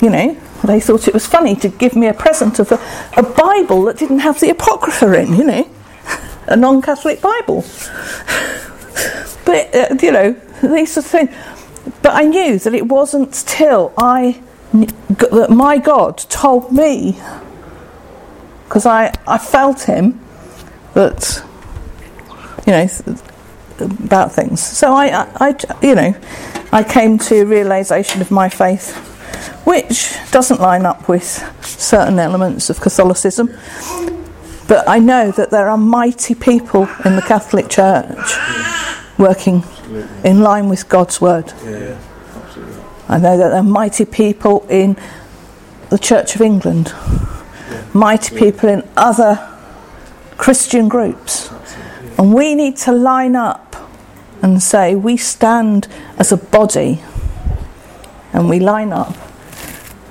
You 0.00 0.10
know, 0.10 0.36
they 0.64 0.80
thought 0.80 1.08
it 1.08 1.14
was 1.14 1.26
funny 1.26 1.56
to 1.56 1.68
give 1.68 1.96
me 1.96 2.06
a 2.06 2.14
present 2.14 2.58
of 2.58 2.70
a, 2.70 2.80
a 3.16 3.22
Bible 3.22 3.82
that 3.84 3.98
didn't 3.98 4.20
have 4.20 4.38
the 4.40 4.50
Apocrypha 4.50 5.12
in, 5.20 5.34
you 5.34 5.44
know, 5.44 5.68
a 6.46 6.56
non 6.56 6.80
Catholic 6.80 7.20
Bible. 7.20 7.64
but, 9.44 9.74
uh, 9.74 9.94
you 10.00 10.12
know, 10.12 10.32
these 10.62 10.92
sort 10.92 11.06
of 11.06 11.10
things. 11.10 11.36
But 12.02 12.14
I 12.14 12.24
knew 12.24 12.58
that 12.58 12.72
it 12.72 12.86
wasn't 12.86 13.34
till 13.34 13.92
I, 13.98 14.40
that 14.74 15.48
my 15.50 15.78
God 15.78 16.18
told 16.18 16.72
me, 16.72 17.20
because 18.64 18.86
I, 18.86 19.14
I 19.26 19.38
felt 19.38 19.82
Him, 19.82 20.20
that, 20.94 21.42
you 22.66 22.72
know, 22.72 22.88
about 23.78 24.32
things. 24.32 24.60
So 24.62 24.92
I, 24.94 25.06
I, 25.06 25.28
I, 25.40 25.76
you 25.82 25.94
know, 25.94 26.14
I 26.72 26.82
came 26.82 27.18
to 27.18 27.42
a 27.42 27.46
realization 27.46 28.20
of 28.20 28.30
my 28.30 28.48
faith 28.48 28.96
which 29.64 30.16
doesn't 30.30 30.60
line 30.60 30.84
up 30.84 31.08
with 31.08 31.24
certain 31.64 32.18
elements 32.18 32.70
of 32.70 32.80
Catholicism. 32.80 33.48
But 34.68 34.88
I 34.88 34.98
know 34.98 35.30
that 35.32 35.50
there 35.50 35.68
are 35.68 35.76
mighty 35.76 36.34
people 36.34 36.88
in 37.04 37.16
the 37.16 37.22
Catholic 37.22 37.68
Church 37.68 38.16
working 39.18 39.62
in 40.24 40.40
line 40.40 40.68
with 40.68 40.88
God's 40.88 41.20
word. 41.20 41.52
Yeah, 41.64 41.98
I 43.08 43.18
know 43.18 43.36
that 43.36 43.48
there 43.48 43.58
are 43.58 43.62
mighty 43.62 44.04
people 44.04 44.66
in 44.68 44.96
the 45.90 45.98
Church 45.98 46.34
of 46.34 46.40
England, 46.40 46.92
yeah. 46.94 47.84
mighty 47.92 48.36
people 48.36 48.68
in 48.68 48.88
other 48.96 49.50
Christian 50.38 50.88
groups. 50.88 51.50
And 52.18 52.32
we 52.32 52.54
need 52.54 52.76
to 52.78 52.92
line 52.92 53.36
up 53.36 53.76
and 54.42 54.62
say 54.62 54.94
we 54.94 55.16
stand 55.16 55.88
as 56.18 56.32
a 56.32 56.36
body 56.36 57.02
and 58.32 58.48
we 58.48 58.60
line 58.60 58.92
up 58.92 59.16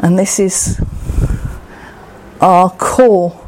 and 0.03 0.19
this 0.19 0.37
is 0.37 0.81
our 2.41 2.69
core 2.71 3.39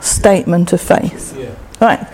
statement 0.00 0.72
of 0.72 0.80
faith. 0.80 1.36
Yeah. 1.36 1.56
Right, 1.80 2.06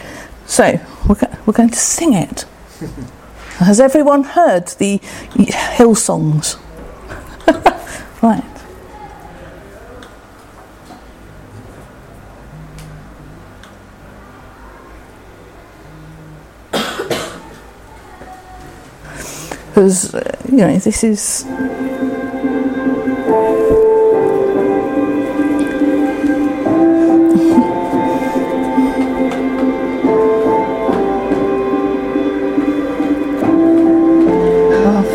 so 0.47 0.81
we're, 1.07 1.17
go- 1.17 1.37
we're 1.45 1.53
going 1.53 1.69
to 1.69 1.79
sing 1.79 2.15
it. 2.15 2.47
Has 3.59 3.81
everyone 3.81 4.23
heard 4.23 4.69
the 4.69 4.99
hill 5.77 5.95
songs? 5.95 6.57
right. 8.23 8.45
Because, 19.69 20.15
uh, 20.15 20.37
you 20.51 20.59
know, 20.59 20.79
this 20.79 21.03
is 21.03 21.47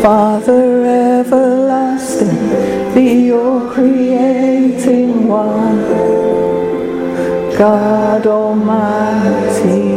Father 0.02 1.20
everlasting, 1.20 2.92
be 2.92 3.26
your 3.26 3.70
creating 3.70 5.28
one, 5.28 5.78
God 7.56 8.26
Almighty. 8.26 9.90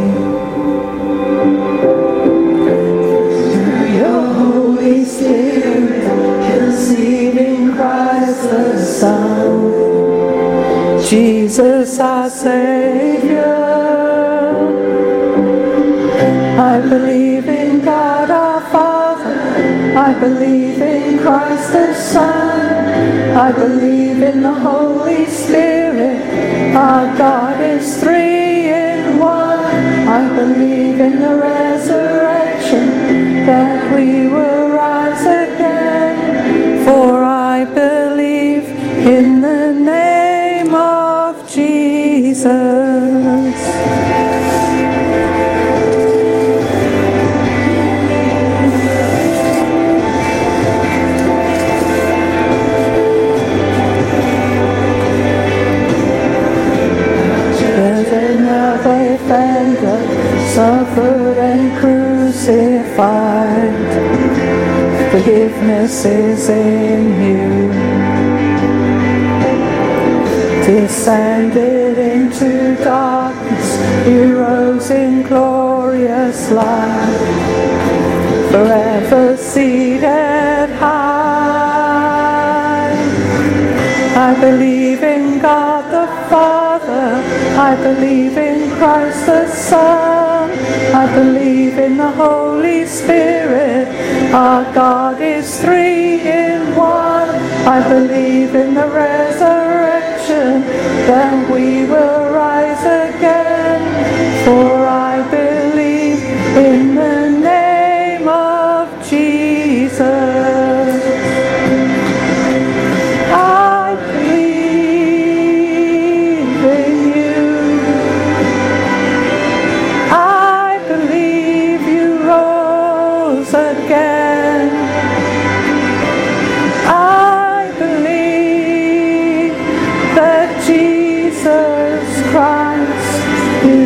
Your 3.98 4.34
Holy 4.36 5.04
Spirit, 5.06 6.04
conceiving 6.52 7.74
Christ 7.74 8.44
the 8.44 8.86
Son, 8.86 9.72
Jesus 11.04 12.00
our 12.00 12.30
Savior. 12.30 13.56
I 16.60 16.80
believe 16.80 17.35
I 20.06 20.14
believe 20.20 20.80
in 20.80 21.18
Christ 21.18 21.74
the 21.74 21.92
Son. 21.96 23.36
I 23.36 23.52
believe 23.52 24.22
in 24.22 24.44
the 24.44 24.54
Holy 24.54 25.26
Spirit. 25.26 26.76
Our 26.76 27.18
God 27.18 27.60
is 27.60 28.00
three 28.00 28.70
in 28.70 29.18
one. 29.18 29.66
I 30.08 30.30
believe 30.36 31.00
in 31.00 31.20
the 31.20 31.36
resurrection 31.38 32.86
that 33.48 33.96
we 33.96 34.28
will 34.28 34.64
Forgiveness 65.15 66.03
is 66.03 66.50
in 66.50 67.03
you. 67.24 67.72
Descended 70.65 71.98
into 71.98 72.75
darkness, 72.84 73.77
you 74.05 74.38
rose 74.38 74.91
in 74.91 75.24
glorious 75.24 76.51
light. 76.51 77.15
Forever 78.51 79.38
seated 79.38 80.69
high. 80.84 81.31
I 84.17 84.38
believe 84.41 85.01
in 85.01 85.39
God 85.39 85.86
the 85.93 86.07
Father. 86.29 87.24
I 87.57 87.77
believe 87.77 88.38
in 88.38 88.69
Christ 88.75 89.27
the 89.27 89.48
Son. 89.48 90.51
I 90.93 91.15
believe 91.15 91.77
in 91.77 91.95
the 91.95 92.12
Holy 92.12 92.86
Spirit. 92.86 93.95
Our 94.34 94.63
God 94.74 95.22
is 95.22 95.60
three 95.62 96.20
in 96.22 96.75
one. 96.75 97.29
I 97.67 97.88
believe 97.88 98.53
in 98.55 98.74
the 98.74 98.88
resurrection. 98.88 100.62
Then 101.08 101.50
we 101.51 101.86
will 101.86 102.05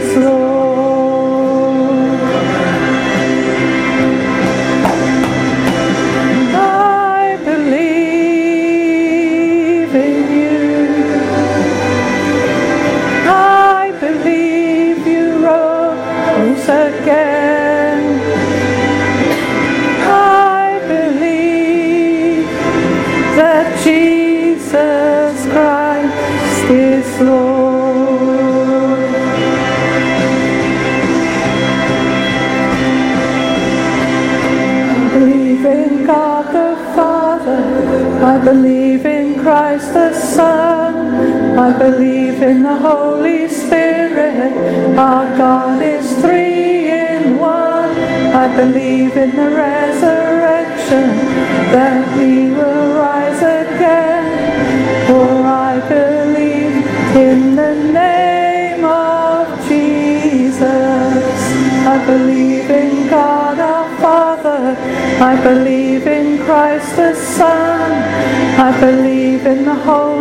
is 0.10 0.49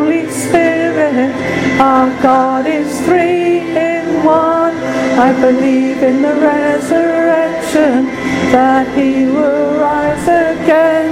Holy 0.09 0.31
Spirit. 0.31 1.35
Our 1.79 2.09
God 2.23 2.67
is 2.67 2.99
three 3.03 3.61
in 3.77 4.25
one. 4.25 4.75
I 5.21 5.39
believe 5.39 6.03
in 6.03 6.23
the 6.23 6.35
resurrection 6.35 8.07
that 8.51 8.89
he 8.97 9.27
will 9.27 9.79
rise 9.79 10.27
again. 10.27 11.11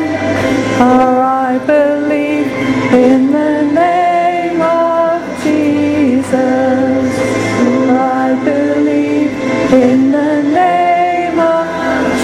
For 0.78 1.20
I 1.20 1.58
believe 1.66 2.46
in 2.94 3.32
the 3.32 3.70
name 3.84 4.62
of 4.62 5.20
Jesus. 5.44 6.32
I 7.92 8.32
believe 8.44 9.30
in 9.74 10.10
the 10.10 10.42
name 10.42 11.38
of 11.38 11.66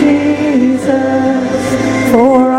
Jesus. 0.01 1.53
For 2.13 2.52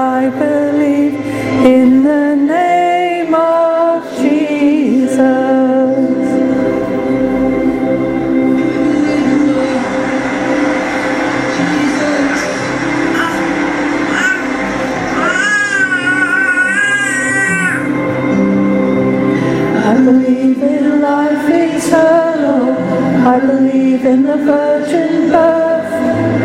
I 23.26 23.40
believe 23.40 24.06
in 24.06 24.24
the 24.24 24.36
virgin 24.36 25.30
birth. 25.30 25.94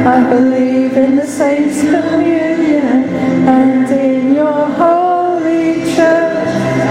I 0.07 0.31
believe 0.31 0.97
in 0.97 1.17
the 1.17 1.27
saints' 1.27 1.81
communion 1.81 3.09
and 3.49 3.91
in 3.91 4.35
your 4.37 4.67
holy 4.83 5.83
church. 5.97 6.49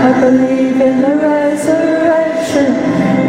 I 0.08 0.20
believe 0.20 0.82
in 0.82 1.02
the 1.02 1.16
resurrection 1.16 2.74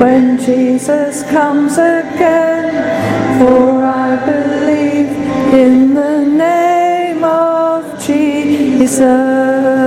when 0.00 0.36
Jesus 0.38 1.22
comes 1.30 1.74
again. 1.74 3.38
For 3.38 3.84
I 3.84 4.16
believe 4.26 5.10
in 5.54 5.94
the 5.94 6.26
name 6.26 7.22
of 7.22 8.04
Jesus. 8.04 9.77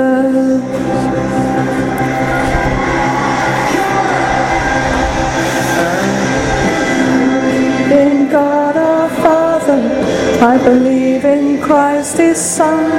I 10.42 10.58
believe 10.58 11.24
in 11.24 11.62
Christ 11.62 12.18
His 12.18 12.40
Son. 12.40 12.92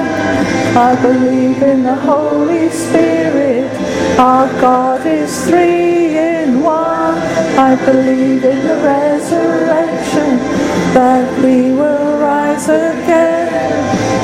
I 0.77 0.95
believe 1.03 1.61
in 1.61 1.83
the 1.83 1.97
Holy 1.97 2.71
Spirit. 2.71 3.69
Our 4.17 4.47
God 4.61 5.05
is 5.05 5.45
three 5.47 6.17
in 6.17 6.63
one. 6.63 7.19
I 7.59 7.75
believe 7.85 8.45
in 8.45 8.65
the 8.65 8.77
resurrection 8.77 10.39
that 10.95 11.27
we 11.43 11.73
will 11.73 12.21
rise 12.21 12.69
again. 12.69 13.51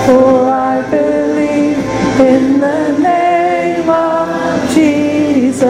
For 0.06 0.48
I 0.48 0.88
believe 0.88 1.78
in 2.20 2.60
the 2.60 2.98
name 3.00 3.90
of 3.90 4.72
Jesus. 4.72 5.66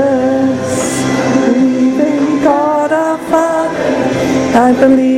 I 1.17 1.47
believe 1.47 1.99
in 1.99 2.45
God 2.45 2.93
our 2.93 3.17
Father. 3.31 4.59
I 4.59 4.73
believe 4.79 5.18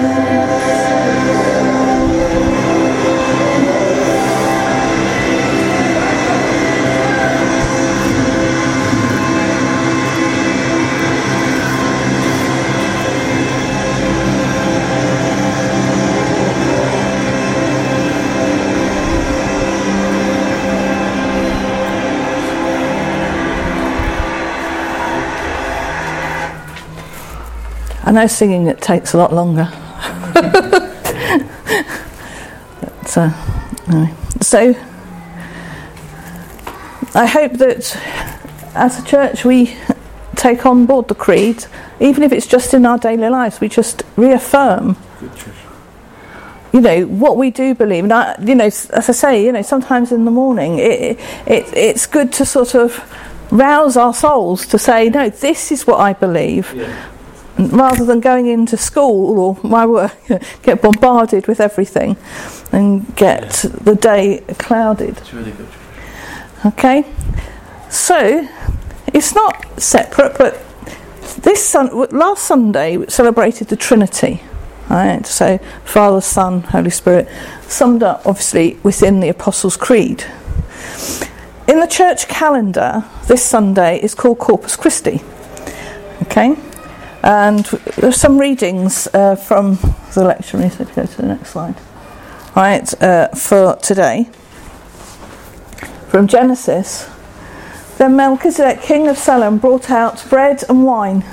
I 28.11 28.13
know 28.13 28.27
singing 28.27 28.67
it 28.67 28.81
takes 28.81 29.13
a 29.13 29.17
lot 29.17 29.31
longer. 29.31 29.69
but, 30.33 30.43
uh, 33.15 33.31
anyway. 33.87 34.13
So 34.41 34.75
I 37.15 37.25
hope 37.25 37.53
that 37.53 37.95
as 38.75 38.99
a 38.99 39.05
church 39.05 39.45
we 39.45 39.77
take 40.35 40.65
on 40.65 40.85
board 40.85 41.07
the 41.07 41.15
creed, 41.15 41.63
even 42.01 42.23
if 42.23 42.33
it's 42.33 42.47
just 42.47 42.73
in 42.73 42.85
our 42.85 42.97
daily 42.97 43.29
lives, 43.29 43.61
we 43.61 43.69
just 43.69 44.03
reaffirm. 44.17 44.97
You 46.73 46.81
know 46.81 47.03
what 47.05 47.37
we 47.37 47.49
do 47.49 47.73
believe, 47.73 48.03
and 48.03 48.11
I, 48.11 48.35
you 48.41 48.55
know, 48.55 48.65
as 48.65 48.91
I 48.91 49.13
say, 49.13 49.45
you 49.45 49.53
know, 49.53 49.61
sometimes 49.61 50.11
in 50.11 50.25
the 50.25 50.31
morning, 50.31 50.79
it, 50.79 51.17
it 51.47 51.73
it's 51.73 52.07
good 52.07 52.33
to 52.33 52.45
sort 52.45 52.75
of 52.75 53.09
rouse 53.53 53.95
our 53.95 54.13
souls 54.13 54.67
to 54.67 54.77
say, 54.77 55.07
no, 55.07 55.29
this 55.29 55.71
is 55.71 55.87
what 55.87 56.01
I 56.01 56.11
believe. 56.11 56.73
Yeah 56.73 57.10
rather 57.69 58.05
than 58.05 58.19
going 58.19 58.47
into 58.47 58.77
school 58.77 59.39
or 59.39 59.57
my 59.63 59.85
work, 59.85 60.15
get 60.63 60.81
bombarded 60.81 61.47
with 61.47 61.59
everything 61.59 62.17
and 62.71 63.15
get 63.15 63.63
yeah. 63.63 63.69
the 63.81 63.95
day 63.95 64.43
clouded. 64.57 65.17
It's 65.17 65.33
really 65.33 65.51
good. 65.51 65.67
Okay, 66.65 67.05
so 67.89 68.47
it's 69.07 69.33
not 69.33 69.81
separate, 69.81 70.37
but 70.37 70.61
this 71.41 71.65
sun, 71.65 71.89
last 72.11 72.43
Sunday 72.43 72.97
we 72.97 73.07
celebrated 73.09 73.67
the 73.67 73.75
Trinity. 73.75 74.41
Right, 74.89 75.25
so 75.25 75.57
Father, 75.85 76.19
Son, 76.19 76.61
Holy 76.63 76.89
Spirit, 76.89 77.29
summed 77.61 78.03
up 78.03 78.25
obviously 78.25 78.77
within 78.83 79.21
the 79.21 79.29
Apostles' 79.29 79.77
Creed. 79.77 80.25
In 81.67 81.79
the 81.79 81.87
church 81.87 82.27
calendar, 82.27 83.05
this 83.27 83.41
Sunday 83.41 84.01
is 84.01 84.13
called 84.13 84.39
Corpus 84.39 84.75
Christi. 84.75 85.21
Okay, 86.23 86.55
and 87.23 87.65
there's 87.97 88.15
some 88.19 88.37
readings 88.39 89.07
uh, 89.13 89.35
from 89.35 89.75
the 89.75 90.21
lectionary, 90.21 90.71
so 90.71 90.85
go 90.85 91.05
to 91.05 91.17
the 91.17 91.27
next 91.27 91.51
slide. 91.51 91.75
Right, 92.55 93.01
uh, 93.01 93.29
for 93.29 93.75
today. 93.77 94.29
From 96.09 96.27
Genesis. 96.27 97.09
Then 97.97 98.15
Melchizedek, 98.15 98.81
king 98.81 99.07
of 99.07 99.17
Salem, 99.17 99.57
brought 99.59 99.91
out 99.91 100.27
bread 100.29 100.63
and 100.67 100.83
wine. 100.83 101.23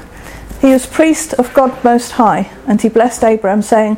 He 0.60 0.68
was 0.68 0.86
priest 0.86 1.32
of 1.34 1.52
God 1.54 1.82
Most 1.82 2.12
High, 2.12 2.50
and 2.66 2.80
he 2.80 2.88
blessed 2.88 3.24
Abraham, 3.24 3.62
saying, 3.62 3.96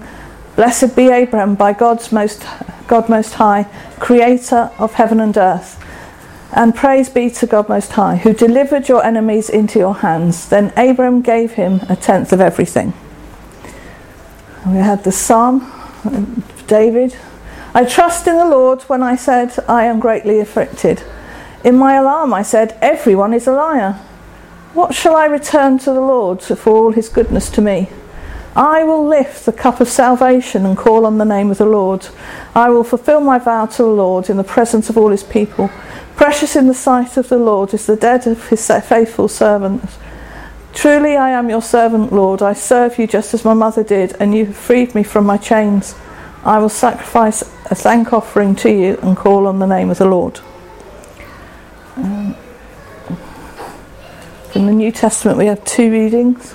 Blessed 0.56 0.94
be 0.94 1.08
Abraham 1.08 1.54
by 1.54 1.72
God's 1.72 2.12
most, 2.12 2.44
God 2.86 3.08
Most 3.08 3.34
High, 3.34 3.64
creator 3.98 4.70
of 4.78 4.94
heaven 4.94 5.20
and 5.20 5.36
earth. 5.36 5.76
And 6.52 6.74
praise 6.74 7.08
be 7.08 7.30
to 7.30 7.46
God 7.46 7.68
Most 7.68 7.92
High, 7.92 8.16
who 8.16 8.32
delivered 8.32 8.88
your 8.88 9.04
enemies 9.04 9.48
into 9.48 9.78
your 9.78 9.94
hands. 9.94 10.48
Then 10.48 10.72
Abram 10.76 11.22
gave 11.22 11.52
him 11.52 11.80
a 11.88 11.94
tenth 11.94 12.32
of 12.32 12.40
everything. 12.40 12.92
We 14.66 14.76
had 14.76 15.04
the 15.04 15.12
Psalm, 15.12 15.70
David. 16.66 17.16
I 17.72 17.84
trust 17.84 18.26
in 18.26 18.36
the 18.36 18.48
Lord 18.48 18.82
when 18.82 19.02
I 19.02 19.14
said, 19.14 19.56
I 19.68 19.84
am 19.84 20.00
greatly 20.00 20.40
afflicted. 20.40 21.02
In 21.62 21.76
my 21.76 21.94
alarm, 21.94 22.34
I 22.34 22.42
said, 22.42 22.76
Everyone 22.82 23.32
is 23.32 23.46
a 23.46 23.52
liar. 23.52 23.92
What 24.74 24.94
shall 24.94 25.14
I 25.14 25.26
return 25.26 25.78
to 25.80 25.92
the 25.92 26.00
Lord 26.00 26.42
for 26.42 26.70
all 26.70 26.92
his 26.92 27.08
goodness 27.08 27.48
to 27.50 27.60
me? 27.60 27.88
I 28.56 28.82
will 28.82 29.06
lift 29.06 29.46
the 29.46 29.52
cup 29.52 29.80
of 29.80 29.88
salvation 29.88 30.66
and 30.66 30.76
call 30.76 31.06
on 31.06 31.18
the 31.18 31.24
name 31.24 31.50
of 31.50 31.58
the 31.58 31.66
Lord. 31.66 32.08
I 32.54 32.68
will 32.68 32.82
fulfill 32.82 33.20
my 33.20 33.38
vow 33.38 33.66
to 33.66 33.82
the 33.82 33.88
Lord 33.88 34.28
in 34.28 34.36
the 34.36 34.44
presence 34.44 34.90
of 34.90 34.98
all 34.98 35.10
his 35.10 35.22
people. 35.22 35.70
Precious 36.16 36.56
in 36.56 36.66
the 36.66 36.74
sight 36.74 37.16
of 37.16 37.28
the 37.28 37.38
Lord 37.38 37.72
is 37.72 37.86
the 37.86 37.96
dead 37.96 38.26
of 38.26 38.48
his 38.48 38.66
faithful 38.66 39.28
servants. 39.28 39.98
Truly 40.72 41.16
I 41.16 41.30
am 41.30 41.48
your 41.48 41.62
servant, 41.62 42.12
Lord. 42.12 42.42
I 42.42 42.52
serve 42.52 42.98
you 42.98 43.06
just 43.06 43.34
as 43.34 43.44
my 43.44 43.54
mother 43.54 43.84
did, 43.84 44.16
and 44.20 44.34
you 44.34 44.46
have 44.46 44.56
freed 44.56 44.94
me 44.94 45.02
from 45.02 45.26
my 45.26 45.36
chains. 45.36 45.94
I 46.44 46.58
will 46.58 46.68
sacrifice 46.68 47.42
a 47.70 47.74
thank 47.74 48.12
offering 48.12 48.54
to 48.56 48.70
you 48.70 48.98
and 49.02 49.16
call 49.16 49.46
on 49.46 49.58
the 49.58 49.66
name 49.66 49.90
of 49.90 49.98
the 49.98 50.06
Lord. 50.06 50.40
Um, 51.96 52.34
in 54.54 54.66
the 54.66 54.72
New 54.72 54.90
Testament, 54.90 55.38
we 55.38 55.46
have 55.46 55.64
two 55.64 55.90
readings. 55.90 56.54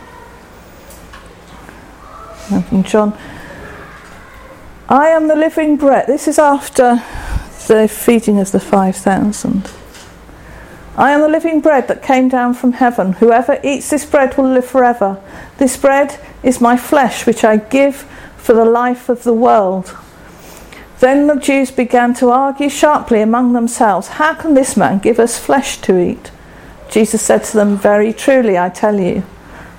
And 2.51 2.85
John, 2.85 3.17
I 4.89 5.07
am 5.07 5.27
the 5.27 5.35
living 5.35 5.77
bread. 5.77 6.07
This 6.07 6.27
is 6.27 6.37
after 6.37 7.01
the 7.67 7.87
feeding 7.87 8.39
of 8.39 8.51
the 8.51 8.59
5,000. 8.59 9.71
I 10.97 11.11
am 11.11 11.21
the 11.21 11.29
living 11.29 11.61
bread 11.61 11.87
that 11.87 12.03
came 12.03 12.27
down 12.27 12.53
from 12.53 12.73
heaven. 12.73 13.13
Whoever 13.13 13.59
eats 13.63 13.89
this 13.89 14.05
bread 14.05 14.37
will 14.37 14.51
live 14.51 14.65
forever. 14.65 15.21
This 15.57 15.77
bread 15.77 16.19
is 16.43 16.59
my 16.59 16.75
flesh, 16.75 17.25
which 17.25 17.45
I 17.45 17.57
give 17.57 18.05
for 18.35 18.53
the 18.53 18.65
life 18.65 19.07
of 19.07 19.23
the 19.23 19.33
world. 19.33 19.95
Then 20.99 21.27
the 21.27 21.35
Jews 21.35 21.71
began 21.71 22.13
to 22.15 22.29
argue 22.29 22.69
sharply 22.69 23.21
among 23.21 23.53
themselves 23.53 24.07
How 24.19 24.35
can 24.35 24.53
this 24.53 24.75
man 24.75 24.99
give 24.99 25.19
us 25.19 25.39
flesh 25.39 25.77
to 25.81 25.97
eat? 25.97 26.31
Jesus 26.89 27.21
said 27.21 27.45
to 27.45 27.57
them, 27.57 27.77
Very 27.77 28.11
truly, 28.11 28.57
I 28.57 28.69
tell 28.69 28.99
you, 28.99 29.23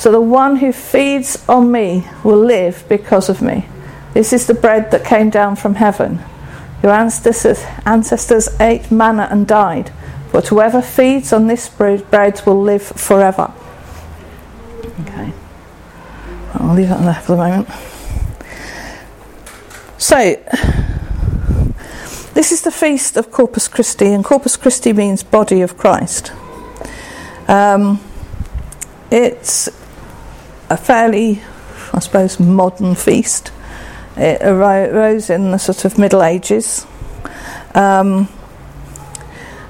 So 0.00 0.10
the 0.10 0.18
one 0.18 0.56
who 0.56 0.72
feeds 0.72 1.46
on 1.46 1.70
me 1.70 2.08
will 2.24 2.38
live 2.42 2.86
because 2.88 3.28
of 3.28 3.42
me. 3.42 3.66
This 4.14 4.32
is 4.32 4.46
the 4.46 4.54
bread 4.54 4.90
that 4.92 5.04
came 5.04 5.28
down 5.28 5.56
from 5.56 5.74
heaven. 5.74 6.20
Your 6.82 6.92
ancestors, 6.92 7.62
ancestors 7.84 8.48
ate 8.58 8.90
manna 8.90 9.28
and 9.30 9.46
died, 9.46 9.92
but 10.32 10.46
whoever 10.46 10.80
feeds 10.80 11.34
on 11.34 11.48
this 11.48 11.68
bread 11.68 12.40
will 12.46 12.62
live 12.62 12.82
forever. 12.82 13.52
Okay. 15.00 15.34
I'll 16.54 16.74
leave 16.74 16.88
that 16.88 17.02
there 17.02 17.14
for 17.22 17.32
the 17.32 17.36
moment. 17.36 17.68
So, 19.98 20.16
this 22.32 22.52
is 22.52 22.62
the 22.62 22.70
feast 22.70 23.18
of 23.18 23.30
Corpus 23.30 23.68
Christi, 23.68 24.06
and 24.06 24.24
Corpus 24.24 24.56
Christi 24.56 24.94
means 24.94 25.22
body 25.22 25.60
of 25.60 25.76
Christ. 25.76 26.32
Um, 27.48 28.00
it's 29.10 29.68
a 30.70 30.76
fairly, 30.76 31.42
I 31.92 31.98
suppose, 32.00 32.40
modern 32.40 32.94
feast. 32.94 33.52
It 34.16 34.40
arose 34.42 35.28
in 35.28 35.50
the 35.50 35.58
sort 35.58 35.84
of 35.84 35.98
Middle 35.98 36.22
Ages. 36.22 36.86
Um, 37.74 38.28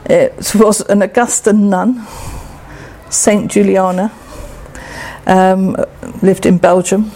it 0.05 0.55
was 0.55 0.81
an 0.83 1.03
Augustan 1.03 1.69
nun, 1.69 2.07
Saint 3.11 3.51
Juliana, 3.51 4.13
um, 5.27 5.77
lived 6.23 6.47
in 6.47 6.59
Belgium, 6.59 7.11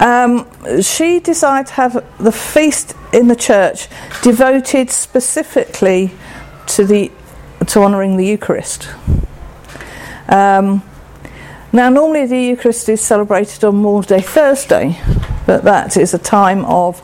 um, 0.00 0.46
she 0.80 1.18
decided 1.18 1.66
to 1.68 1.72
have 1.74 2.04
the 2.18 2.30
feast 2.30 2.94
in 3.12 3.26
the 3.26 3.34
church 3.34 3.88
devoted 4.22 4.90
specifically 4.90 6.12
to 6.66 6.84
the 6.84 7.10
to 7.66 7.82
honouring 7.82 8.16
the 8.16 8.24
Eucharist. 8.24 8.88
Um, 10.28 10.82
now, 11.72 11.90
normally 11.90 12.26
the 12.26 12.40
Eucharist 12.40 12.88
is 12.88 13.00
celebrated 13.00 13.62
on 13.64 13.76
Maundy 13.76 14.20
Thursday, 14.20 14.98
but 15.46 15.64
that 15.64 15.96
is 15.96 16.14
a 16.14 16.18
time 16.18 16.64
of 16.64 17.02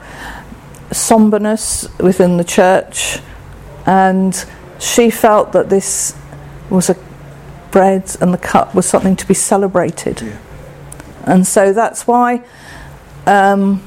somberness 0.90 1.88
within 1.98 2.36
the 2.36 2.44
church, 2.44 3.18
and 3.86 4.44
she 4.78 5.10
felt 5.10 5.52
that 5.52 5.68
this 5.68 6.16
was 6.70 6.88
a 6.88 6.96
bread 7.70 8.16
and 8.20 8.32
the 8.32 8.38
cup 8.38 8.74
was 8.74 8.86
something 8.86 9.16
to 9.16 9.26
be 9.26 9.34
celebrated. 9.34 10.22
Yeah. 10.22 10.38
And 11.26 11.46
so 11.46 11.72
that's 11.72 12.06
why 12.06 12.42
um, 13.26 13.82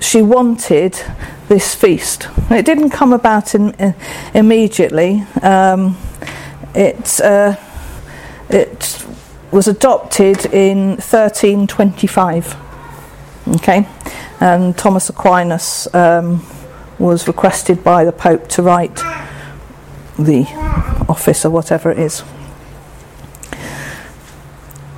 she 0.00 0.22
wanted 0.22 1.00
this 1.48 1.74
feast. 1.74 2.28
It 2.50 2.64
didn't 2.64 2.90
come 2.90 3.12
about 3.12 3.54
in, 3.54 3.72
in, 3.74 3.94
immediately. 4.34 5.24
Um, 5.42 5.96
it, 6.74 7.20
uh, 7.20 7.56
it 8.48 9.06
was 9.52 9.68
adopted 9.68 10.46
in 10.46 10.96
1325. 10.96 12.56
Okay, 13.56 13.86
and 14.40 14.76
Thomas 14.76 15.10
Aquinas 15.10 15.92
um, 15.94 16.44
was 16.98 17.28
requested 17.28 17.84
by 17.84 18.04
the 18.04 18.12
Pope 18.12 18.48
to 18.48 18.62
write 18.62 18.96
the 20.18 20.46
office 21.08 21.44
or 21.44 21.50
whatever 21.50 21.90
it 21.90 21.98
is. 21.98 22.22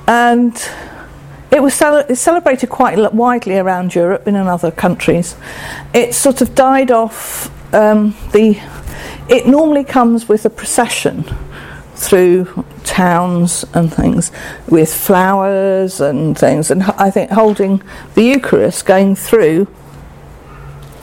And 0.07 0.55
it 1.51 1.61
was 1.61 1.73
cel- 1.73 2.15
celebrated 2.15 2.69
quite 2.69 3.13
widely 3.13 3.57
around 3.57 3.95
Europe 3.95 4.27
and 4.27 4.37
in 4.37 4.47
other 4.47 4.71
countries. 4.71 5.35
It 5.93 6.13
sort 6.13 6.41
of 6.41 6.55
died 6.55 6.91
off. 6.91 7.51
Um, 7.73 8.15
the 8.31 8.59
it 9.27 9.47
normally 9.47 9.83
comes 9.83 10.29
with 10.29 10.45
a 10.45 10.49
procession 10.49 11.25
through 11.95 12.65
towns 12.85 13.65
and 13.73 13.93
things 13.93 14.31
with 14.69 14.93
flowers 14.93 15.99
and 15.99 16.37
things, 16.37 16.71
and 16.71 16.83
I 16.83 17.09
think 17.11 17.31
holding 17.31 17.81
the 18.13 18.23
Eucharist 18.23 18.85
going 18.85 19.15
through 19.15 19.67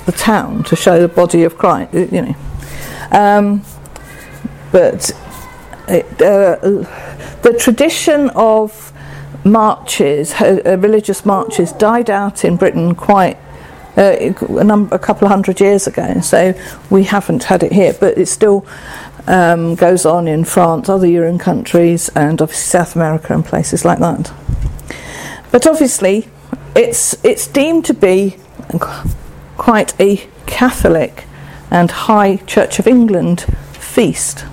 the 0.07 0.13
town 0.13 0.65
to 0.65 0.77
show 0.77 1.01
the 1.01 1.09
body 1.09 1.45
of 1.45 1.59
Christ. 1.59 1.93
You 1.93 2.23
know, 2.23 2.37
um, 3.11 3.63
but 4.71 5.11
it, 5.89 6.07
uh, 6.23 6.57
the 7.43 7.57
tradition 7.59 8.31
of 8.31 8.93
marches, 9.45 10.33
uh, 10.35 10.77
religious 10.79 11.27
marches, 11.27 11.73
died 11.73 12.09
out 12.09 12.45
in 12.45 12.57
Britain 12.57 12.95
quite 12.95 13.37
uh, 13.97 14.33
a, 14.59 14.65
number, 14.65 14.95
a 14.95 14.99
couple 14.99 15.27
of 15.27 15.31
hundred 15.31 15.61
years 15.61 15.87
ago. 15.87 16.21
So 16.21 16.55
we 16.91 17.05
haven't 17.05 17.45
had 17.45 17.63
it 17.63 17.73
here, 17.73 17.95
but 17.99 18.17
it's 18.17 18.31
still 18.31 18.65
um, 19.27 19.75
goes 19.75 20.05
on 20.05 20.27
in 20.27 20.45
France, 20.45 20.89
other 20.89 21.07
European 21.07 21.39
countries, 21.39 22.09
and 22.11 22.41
obviously 22.41 22.79
South 22.79 22.97
America 22.97 23.35
and 23.35 23.45
places 23.45 23.85
like 23.85 23.99
that. 23.99 24.33
But 25.51 25.67
obviously, 25.67 26.29
it's 26.75 27.15
it's 27.25 27.47
deemed 27.47 27.85
to 27.87 27.95
be 27.95 28.37
quite 29.57 29.99
a 30.01 30.27
Catholic 30.47 31.25
and 31.71 31.91
High 31.91 32.37
Church 32.37 32.79
of 32.79 32.87
England 32.87 33.43
feast 33.73 34.45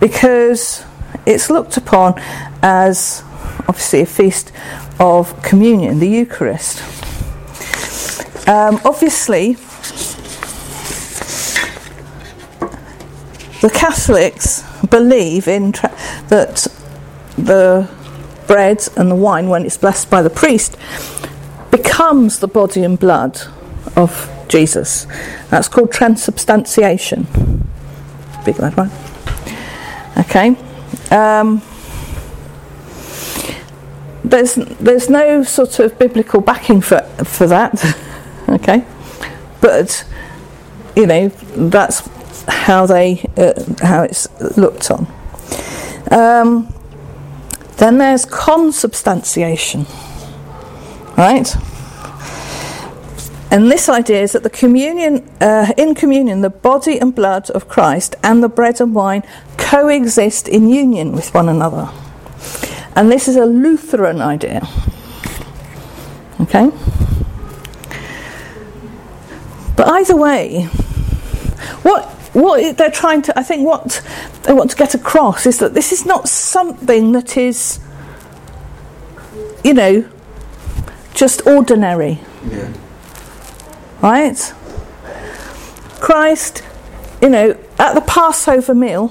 because 0.00 0.84
it's 1.26 1.50
looked 1.50 1.76
upon 1.76 2.14
as 2.62 3.22
obviously 3.68 4.00
a 4.00 4.06
feast 4.06 4.52
of 4.98 5.40
communion, 5.42 5.98
the 5.98 6.08
Eucharist. 6.08 6.82
Um, 8.48 8.80
obviously, 8.84 9.56
the 13.60 13.70
Catholics 13.70 14.64
believe 14.88 15.48
in 15.48 15.72
tra- 15.72 15.94
that 16.28 16.66
the 17.36 17.88
bread 18.46 18.88
and 18.96 19.10
the 19.10 19.14
wine, 19.14 19.48
when 19.48 19.64
it's 19.64 19.76
blessed 19.76 20.10
by 20.10 20.22
the 20.22 20.30
priest, 20.30 20.76
becomes 21.70 22.38
the 22.38 22.48
body 22.48 22.82
and 22.82 22.98
blood 22.98 23.40
of 23.96 24.30
Jesus. 24.48 25.06
That's 25.50 25.68
called 25.68 25.92
transubstantiation. 25.92 27.26
Big 28.44 28.56
that 28.56 28.76
one. 28.76 28.90
Okay. 30.16 30.56
Um, 31.10 31.62
there's 34.24 34.54
there's 34.54 35.08
no 35.08 35.42
sort 35.42 35.78
of 35.78 35.98
biblical 35.98 36.40
backing 36.40 36.80
for 36.80 37.00
for 37.24 37.46
that. 37.46 37.82
okay, 38.48 38.84
but 39.60 40.04
you 40.94 41.06
know 41.06 41.28
that's 41.28 42.08
how 42.48 42.86
they 42.86 43.28
uh, 43.36 43.52
how 43.82 44.02
it's 44.02 44.28
looked 44.56 44.90
on. 44.90 45.06
Um, 46.10 46.72
then 47.76 47.98
there's 47.98 48.24
consubstantiation, 48.24 49.86
right? 51.16 51.54
And 53.50 53.70
this 53.70 53.88
idea 53.88 54.22
is 54.22 54.32
that 54.32 54.42
the 54.42 54.50
communion, 54.50 55.26
uh, 55.40 55.72
in 55.76 55.94
communion, 55.94 56.42
the 56.42 56.50
body 56.50 56.98
and 57.00 57.14
blood 57.14 57.48
of 57.50 57.68
Christ 57.68 58.14
and 58.22 58.42
the 58.42 58.48
bread 58.48 58.80
and 58.80 58.94
wine 58.94 59.22
coexist 59.56 60.48
in 60.48 60.68
union 60.68 61.12
with 61.12 61.32
one 61.32 61.48
another. 61.48 61.88
And 62.94 63.10
this 63.10 63.26
is 63.26 63.36
a 63.36 63.46
Lutheran 63.46 64.20
idea. 64.20 64.68
Okay? 66.40 66.70
But 69.76 69.88
either 69.88 70.16
way, 70.16 70.64
what 71.82 72.17
what 72.32 72.76
they're 72.76 72.90
trying 72.90 73.22
to 73.22 73.38
I 73.38 73.42
think 73.42 73.66
what 73.66 74.02
they 74.42 74.52
want 74.52 74.70
to 74.70 74.76
get 74.76 74.94
across 74.94 75.46
is 75.46 75.58
that 75.58 75.74
this 75.74 75.92
is 75.92 76.04
not 76.04 76.28
something 76.28 77.12
that 77.12 77.36
is 77.36 77.80
you 79.64 79.74
know 79.74 80.08
just 81.14 81.46
ordinary. 81.46 82.20
Yeah. 82.48 82.72
Right? 84.00 84.54
Christ, 86.00 86.62
you 87.20 87.28
know, 87.28 87.58
at 87.78 87.94
the 87.94 88.00
Passover 88.00 88.72
meal, 88.74 89.08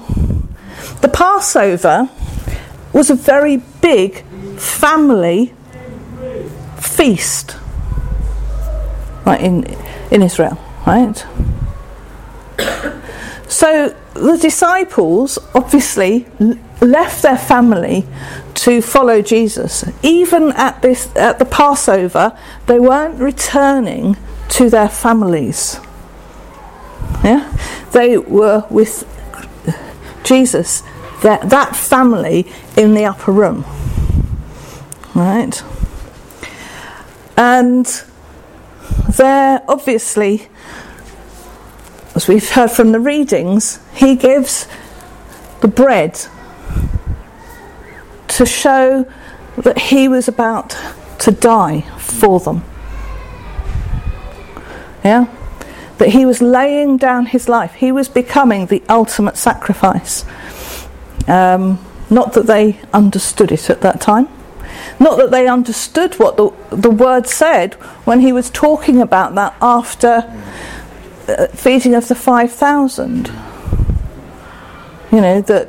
the 1.02 1.10
Passover 1.12 2.08
was 2.94 3.10
a 3.10 3.14
very 3.14 3.58
big 3.82 4.24
family 4.56 5.52
feast 6.78 7.56
right 9.26 9.40
in 9.40 9.64
in 10.10 10.22
Israel, 10.22 10.58
right? 10.86 11.26
So 13.48 13.96
the 14.14 14.36
disciples 14.36 15.38
obviously 15.54 16.26
left 16.80 17.22
their 17.22 17.38
family 17.38 18.06
to 18.54 18.82
follow 18.82 19.22
Jesus. 19.22 19.84
Even 20.02 20.52
at 20.52 20.82
this 20.82 21.14
at 21.16 21.38
the 21.38 21.44
Passover, 21.44 22.36
they 22.66 22.78
weren't 22.78 23.18
returning 23.20 24.16
to 24.50 24.68
their 24.68 24.88
families. 24.88 25.80
Yeah? 27.24 27.52
They 27.92 28.18
were 28.18 28.66
with 28.70 29.04
Jesus, 30.24 30.82
that, 31.22 31.48
that 31.50 31.74
family 31.74 32.46
in 32.76 32.94
the 32.94 33.04
upper 33.06 33.32
room. 33.32 33.64
Right? 35.14 35.62
And 37.36 37.86
there, 39.16 39.62
obviously, 39.68 40.48
as 42.18 42.26
we've 42.26 42.50
heard 42.50 42.68
from 42.68 42.90
the 42.90 42.98
readings, 42.98 43.78
he 43.94 44.16
gives 44.16 44.66
the 45.60 45.68
bread 45.68 46.18
to 48.26 48.44
show 48.44 49.06
that 49.56 49.78
he 49.78 50.08
was 50.08 50.26
about 50.26 50.76
to 51.20 51.30
die 51.30 51.82
for 51.96 52.40
them. 52.40 52.64
Yeah? 55.04 55.32
That 55.98 56.08
he 56.08 56.26
was 56.26 56.42
laying 56.42 56.96
down 56.96 57.26
his 57.26 57.48
life. 57.48 57.74
He 57.74 57.92
was 57.92 58.08
becoming 58.08 58.66
the 58.66 58.82
ultimate 58.88 59.36
sacrifice. 59.36 60.24
Um, 61.28 61.78
not 62.10 62.32
that 62.32 62.46
they 62.46 62.80
understood 62.92 63.52
it 63.52 63.70
at 63.70 63.80
that 63.82 64.00
time. 64.00 64.26
Not 64.98 65.18
that 65.18 65.30
they 65.30 65.46
understood 65.46 66.14
what 66.14 66.36
the, 66.36 66.50
the 66.74 66.90
word 66.90 67.28
said 67.28 67.74
when 68.06 68.18
he 68.18 68.32
was 68.32 68.50
talking 68.50 69.00
about 69.00 69.36
that 69.36 69.54
after 69.62 70.22
feeding 71.54 71.94
of 71.94 72.08
the 72.08 72.14
5,000. 72.14 73.30
You 75.10 75.20
know, 75.20 75.40
that 75.42 75.68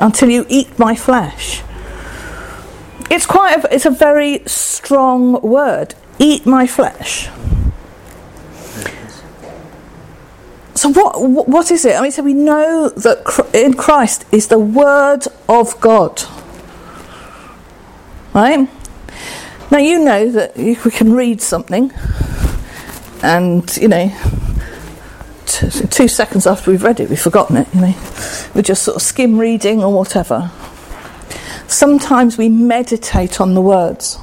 until 0.00 0.30
you 0.30 0.46
eat 0.48 0.78
my 0.78 0.94
flesh. 0.94 1.62
It's 3.10 3.26
quite 3.26 3.64
a, 3.64 3.74
it's 3.74 3.86
a 3.86 3.90
very 3.90 4.42
strong 4.46 5.40
word. 5.40 5.94
Eat 6.18 6.46
my 6.46 6.66
flesh. 6.66 7.28
So 10.74 10.90
what 10.90 11.20
what 11.48 11.72
is 11.72 11.84
it? 11.84 11.96
I 11.96 12.02
mean, 12.02 12.12
so 12.12 12.22
we 12.22 12.34
know 12.34 12.88
that 12.88 13.50
in 13.52 13.74
Christ 13.74 14.24
is 14.30 14.46
the 14.46 14.60
Word 14.60 15.26
of 15.48 15.80
God, 15.80 16.22
right? 18.32 18.68
Now, 19.72 19.78
you 19.78 19.98
know 19.98 20.30
that 20.30 20.56
we 20.56 20.76
can 20.76 21.14
read 21.14 21.42
something, 21.42 21.92
and, 23.22 23.76
you 23.76 23.88
know, 23.88 24.12
t- 25.46 25.68
two 25.88 26.08
seconds 26.08 26.46
after 26.46 26.70
we've 26.70 26.82
read 26.82 27.00
it, 27.00 27.08
we've 27.08 27.20
forgotten 27.20 27.56
it, 27.56 27.68
you 27.74 27.80
know. 27.80 27.94
we're 28.54 28.62
just 28.62 28.82
sort 28.82 28.96
of 28.96 29.02
skim 29.02 29.38
reading 29.38 29.82
or 29.82 29.92
whatever. 29.92 30.50
Sometimes 31.66 32.38
we 32.38 32.48
meditate 32.48 33.40
on 33.40 33.54
the 33.54 33.60
words 33.60 34.18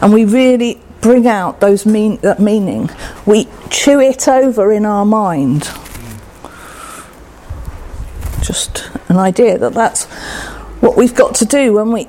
and 0.00 0.12
we 0.12 0.24
really 0.24 0.80
bring 1.00 1.26
out 1.26 1.60
those 1.60 1.86
mean, 1.86 2.16
that 2.18 2.40
meaning. 2.40 2.90
We 3.26 3.48
chew 3.70 4.00
it 4.00 4.28
over 4.28 4.70
in 4.72 4.84
our 4.84 5.04
mind. 5.04 5.70
Just 8.42 8.90
an 9.08 9.16
idea 9.16 9.58
that 9.58 9.74
that's 9.74 10.04
what 10.80 10.96
we've 10.96 11.14
got 11.14 11.34
to 11.36 11.44
do 11.44 11.74
when 11.74 11.92
we 11.92 12.04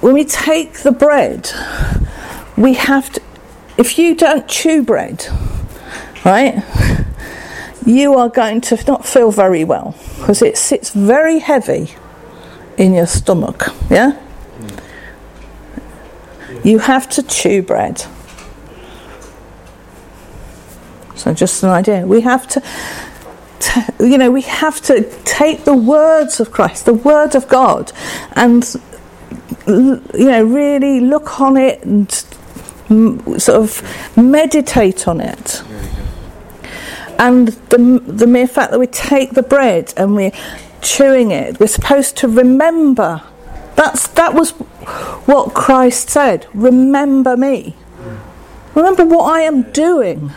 when 0.00 0.12
we 0.12 0.24
take 0.24 0.80
the 0.80 0.92
bread, 0.92 1.50
we 2.58 2.74
have 2.74 3.10
to, 3.14 3.22
if 3.76 3.98
you 3.98 4.14
don't 4.14 4.46
chew 4.48 4.82
bread, 4.82 5.26
right, 6.24 6.62
you 7.86 8.14
are 8.14 8.28
going 8.28 8.60
to 8.62 8.82
not 8.86 9.04
feel 9.04 9.30
very 9.30 9.64
well 9.64 9.94
because 10.18 10.42
it 10.42 10.56
sits 10.56 10.90
very 10.90 11.38
heavy 11.38 11.94
in 12.76 12.94
your 12.94 13.06
stomach, 13.06 13.68
yeah? 13.90 14.20
You 16.62 16.78
have 16.78 17.08
to 17.10 17.22
chew 17.22 17.62
bread. 17.62 18.04
So, 21.14 21.32
just 21.34 21.62
an 21.62 21.70
idea. 21.70 22.06
We 22.06 22.22
have 22.22 22.48
to, 22.48 22.62
to, 23.60 23.94
you 24.00 24.18
know, 24.18 24.30
we 24.30 24.42
have 24.42 24.80
to 24.82 25.02
take 25.24 25.64
the 25.64 25.74
words 25.74 26.40
of 26.40 26.50
Christ, 26.50 26.86
the 26.86 26.94
word 26.94 27.34
of 27.34 27.48
God, 27.48 27.92
and 28.32 28.64
you 29.66 30.00
know, 30.12 30.42
really 30.42 31.00
look 31.00 31.40
on 31.40 31.56
it 31.56 31.82
and 31.84 32.08
sort 33.38 33.60
of 33.60 34.16
meditate 34.16 35.06
on 35.06 35.20
it. 35.20 35.62
And 37.18 37.48
the, 37.70 38.02
the 38.04 38.26
mere 38.26 38.46
fact 38.46 38.72
that 38.72 38.80
we 38.80 38.86
take 38.86 39.32
the 39.32 39.42
bread 39.42 39.94
and 39.96 40.14
we're 40.14 40.32
chewing 40.82 41.30
it, 41.30 41.60
we're 41.60 41.66
supposed 41.66 42.16
to 42.18 42.28
remember. 42.28 43.22
That's, 43.76 44.08
that 44.08 44.34
was 44.34 44.50
what 45.26 45.54
Christ 45.54 46.10
said. 46.10 46.46
Remember 46.52 47.36
me. 47.36 47.76
Remember 48.74 49.04
what 49.04 49.32
I 49.32 49.40
am 49.42 49.70
doing. 49.70 50.32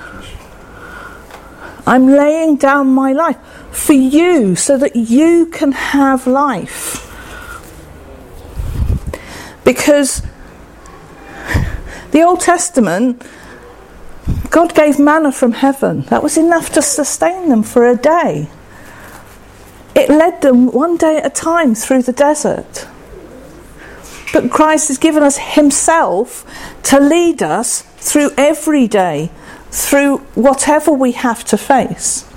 I'm 1.87 2.07
laying 2.07 2.57
down 2.57 2.87
my 2.87 3.13
life 3.13 3.37
for 3.71 3.93
you 3.93 4.55
so 4.55 4.77
that 4.77 4.95
you 4.95 5.45
can 5.47 5.71
have 5.71 6.27
life. 6.27 7.03
Because 9.63 10.21
the 12.17 12.23
Old 12.23 12.39
Testament, 12.39 13.21
God 14.49 14.73
gave 14.73 14.97
manna 14.97 15.31
from 15.31 15.51
heaven. 15.51 16.01
That 16.09 16.23
was 16.23 16.35
enough 16.35 16.71
to 16.71 16.81
sustain 16.81 17.49
them 17.49 17.61
for 17.61 17.85
a 17.85 17.95
day. 17.95 18.49
It 19.93 20.09
led 20.09 20.41
them 20.41 20.71
one 20.71 20.97
day 20.97 21.17
at 21.17 21.27
a 21.27 21.29
time 21.29 21.75
through 21.75 22.01
the 22.01 22.11
desert. 22.11 22.87
But 24.33 24.49
Christ 24.49 24.87
has 24.87 24.97
given 24.97 25.21
us 25.21 25.37
Himself 25.37 26.43
to 26.85 26.99
lead 26.99 27.43
us 27.43 27.83
through 27.97 28.31
every 28.35 28.87
day, 28.87 29.29
through 29.69 30.17
whatever 30.33 30.91
we 30.91 31.11
have 31.11 31.45
to 31.45 31.57
face. 31.57 32.27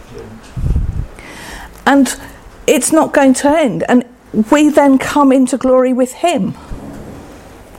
And 1.86 2.20
it's 2.66 2.92
not 2.92 3.14
going 3.14 3.32
to 3.34 3.48
end. 3.48 3.84
And 3.88 4.04
we 4.52 4.68
then 4.68 4.98
come 4.98 5.32
into 5.32 5.56
glory 5.56 5.94
with 5.94 6.12
Him 6.12 6.54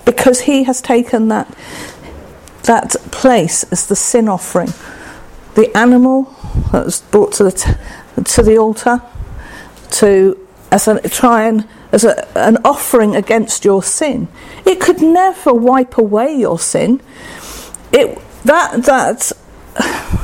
because 0.05 0.41
he 0.41 0.63
has 0.63 0.81
taken 0.81 1.27
that 1.29 1.47
that 2.63 2.95
place 3.11 3.63
as 3.71 3.87
the 3.87 3.95
sin 3.95 4.27
offering, 4.29 4.73
the 5.55 5.75
animal 5.75 6.23
that 6.71 6.85
was 6.85 7.01
brought 7.01 7.33
to 7.33 7.43
the 7.43 7.51
t- 7.51 7.71
to 8.23 8.43
the 8.43 8.57
altar, 8.57 9.01
to 9.91 10.37
as 10.71 10.87
a 10.87 11.01
try 11.09 11.43
and 11.43 11.67
as 11.91 12.03
a, 12.03 12.37
an 12.37 12.57
offering 12.63 13.15
against 13.15 13.65
your 13.65 13.83
sin. 13.83 14.27
It 14.65 14.79
could 14.79 15.01
never 15.01 15.53
wipe 15.53 15.97
away 15.97 16.35
your 16.35 16.59
sin. 16.59 17.01
It 17.91 18.19
that 18.45 18.83
that. 18.83 19.31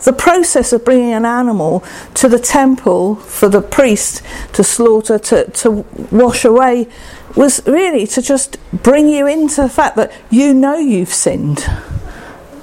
The 0.00 0.14
process 0.14 0.72
of 0.72 0.82
bringing 0.82 1.12
an 1.12 1.26
animal 1.26 1.84
to 2.14 2.26
the 2.26 2.38
temple 2.38 3.16
for 3.16 3.50
the 3.50 3.60
priest 3.60 4.22
to 4.54 4.64
slaughter, 4.64 5.18
to, 5.18 5.50
to 5.50 5.84
wash 6.10 6.46
away 6.46 6.88
was 7.36 7.64
really 7.66 8.06
to 8.08 8.22
just 8.22 8.58
bring 8.72 9.08
you 9.08 9.26
into 9.26 9.62
the 9.62 9.68
fact 9.68 9.96
that 9.96 10.12
you 10.30 10.52
know 10.52 10.76
you've 10.76 11.12
sinned 11.12 11.64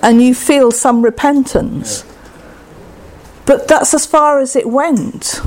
and 0.01 0.21
you 0.21 0.35
feel 0.35 0.71
some 0.71 1.03
repentance. 1.03 2.05
But 3.45 3.67
that's 3.67 3.93
as 3.93 4.05
far 4.05 4.39
as 4.39 4.55
it 4.55 4.67
went. 4.67 5.41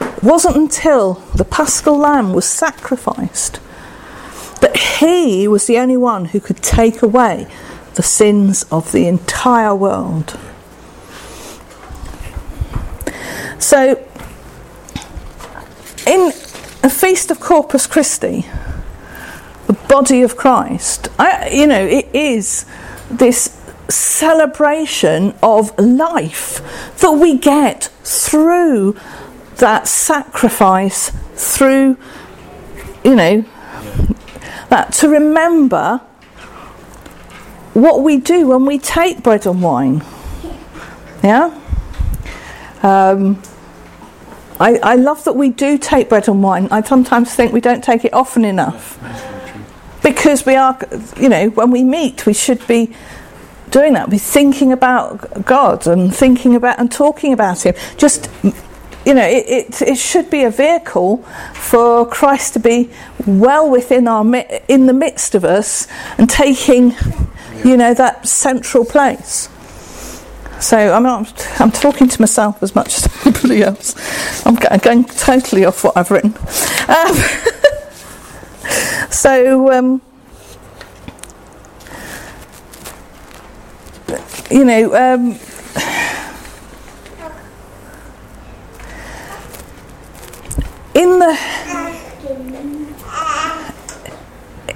It 0.00 0.22
wasn't 0.22 0.56
until 0.56 1.14
the 1.34 1.44
paschal 1.44 1.98
lamb 1.98 2.32
was 2.32 2.46
sacrificed 2.46 3.60
that 4.60 4.76
he 4.76 5.46
was 5.46 5.66
the 5.66 5.78
only 5.78 5.96
one 5.96 6.26
who 6.26 6.40
could 6.40 6.62
take 6.62 7.02
away 7.02 7.46
the 7.94 8.02
sins 8.02 8.64
of 8.70 8.92
the 8.92 9.06
entire 9.06 9.74
world. 9.74 10.38
So, 13.58 14.04
in 16.06 16.32
a 16.82 16.90
feast 16.90 17.30
of 17.30 17.40
Corpus 17.40 17.86
Christi, 17.86 18.46
the 19.66 19.72
body 19.72 20.22
of 20.22 20.36
Christ, 20.36 21.08
I, 21.18 21.48
you 21.50 21.66
know, 21.66 21.84
it 21.84 22.08
is 22.14 22.64
this 23.10 23.54
celebration 23.88 25.34
of 25.42 25.76
life 25.78 26.60
that 26.98 27.12
we 27.12 27.38
get 27.38 27.84
through 28.04 28.96
that 29.56 29.88
sacrifice, 29.88 31.10
through, 31.34 31.96
you 33.04 33.16
know, 33.16 33.44
that 34.68 34.92
to 34.92 35.08
remember 35.08 36.00
what 37.74 38.02
we 38.02 38.18
do 38.18 38.46
when 38.48 38.66
we 38.66 38.78
take 38.78 39.22
bread 39.22 39.46
and 39.46 39.62
wine. 39.62 40.02
Yeah? 41.22 41.58
Um, 42.82 43.42
I, 44.60 44.76
I 44.82 44.94
love 44.96 45.24
that 45.24 45.34
we 45.34 45.50
do 45.50 45.78
take 45.78 46.08
bread 46.08 46.28
and 46.28 46.42
wine. 46.42 46.68
I 46.70 46.82
sometimes 46.82 47.34
think 47.34 47.52
we 47.52 47.60
don't 47.60 47.82
take 47.82 48.04
it 48.04 48.12
often 48.12 48.44
enough. 48.44 48.98
Because 50.02 50.46
we 50.46 50.56
are, 50.56 50.78
you 51.16 51.28
know, 51.28 51.48
when 51.50 51.70
we 51.70 51.84
meet, 51.84 52.26
we 52.26 52.32
should 52.32 52.66
be 52.66 52.94
doing 53.70 53.92
that, 53.92 54.10
be 54.10 54.18
thinking 54.18 54.72
about 54.72 55.44
God 55.44 55.86
and 55.86 56.14
thinking 56.14 56.54
about 56.54 56.78
and 56.78 56.90
talking 56.90 57.32
about 57.32 57.64
Him. 57.64 57.74
Just, 57.96 58.30
you 59.04 59.14
know, 59.14 59.26
it, 59.26 59.44
it, 59.48 59.82
it 59.82 59.98
should 59.98 60.30
be 60.30 60.44
a 60.44 60.50
vehicle 60.50 61.18
for 61.54 62.06
Christ 62.06 62.54
to 62.54 62.58
be 62.58 62.90
well 63.26 63.68
within 63.70 64.08
our, 64.08 64.24
in 64.68 64.86
the 64.86 64.92
midst 64.92 65.34
of 65.34 65.44
us 65.44 65.86
and 66.16 66.28
taking, 66.28 66.94
you 67.64 67.76
know, 67.76 67.94
that 67.94 68.26
central 68.26 68.84
place. 68.84 69.48
So 70.60 70.76
I'm 70.76 71.06
I'm 71.06 71.70
talking 71.70 72.08
to 72.08 72.20
myself 72.20 72.62
as 72.62 72.74
much 72.74 72.98
as 72.98 73.08
anybody 73.26 73.62
else. 73.62 73.94
I'm 74.44 74.56
going 74.56 75.04
totally 75.04 75.64
off 75.64 75.84
what 75.84 75.96
I've 75.96 76.10
written. 76.10 76.34
Um, 76.88 77.14
so, 79.10 79.72
um, 79.72 80.02
you 84.50 84.64
know, 84.64 84.94
um, 84.94 85.38
in 90.94 91.18
the 91.20 91.38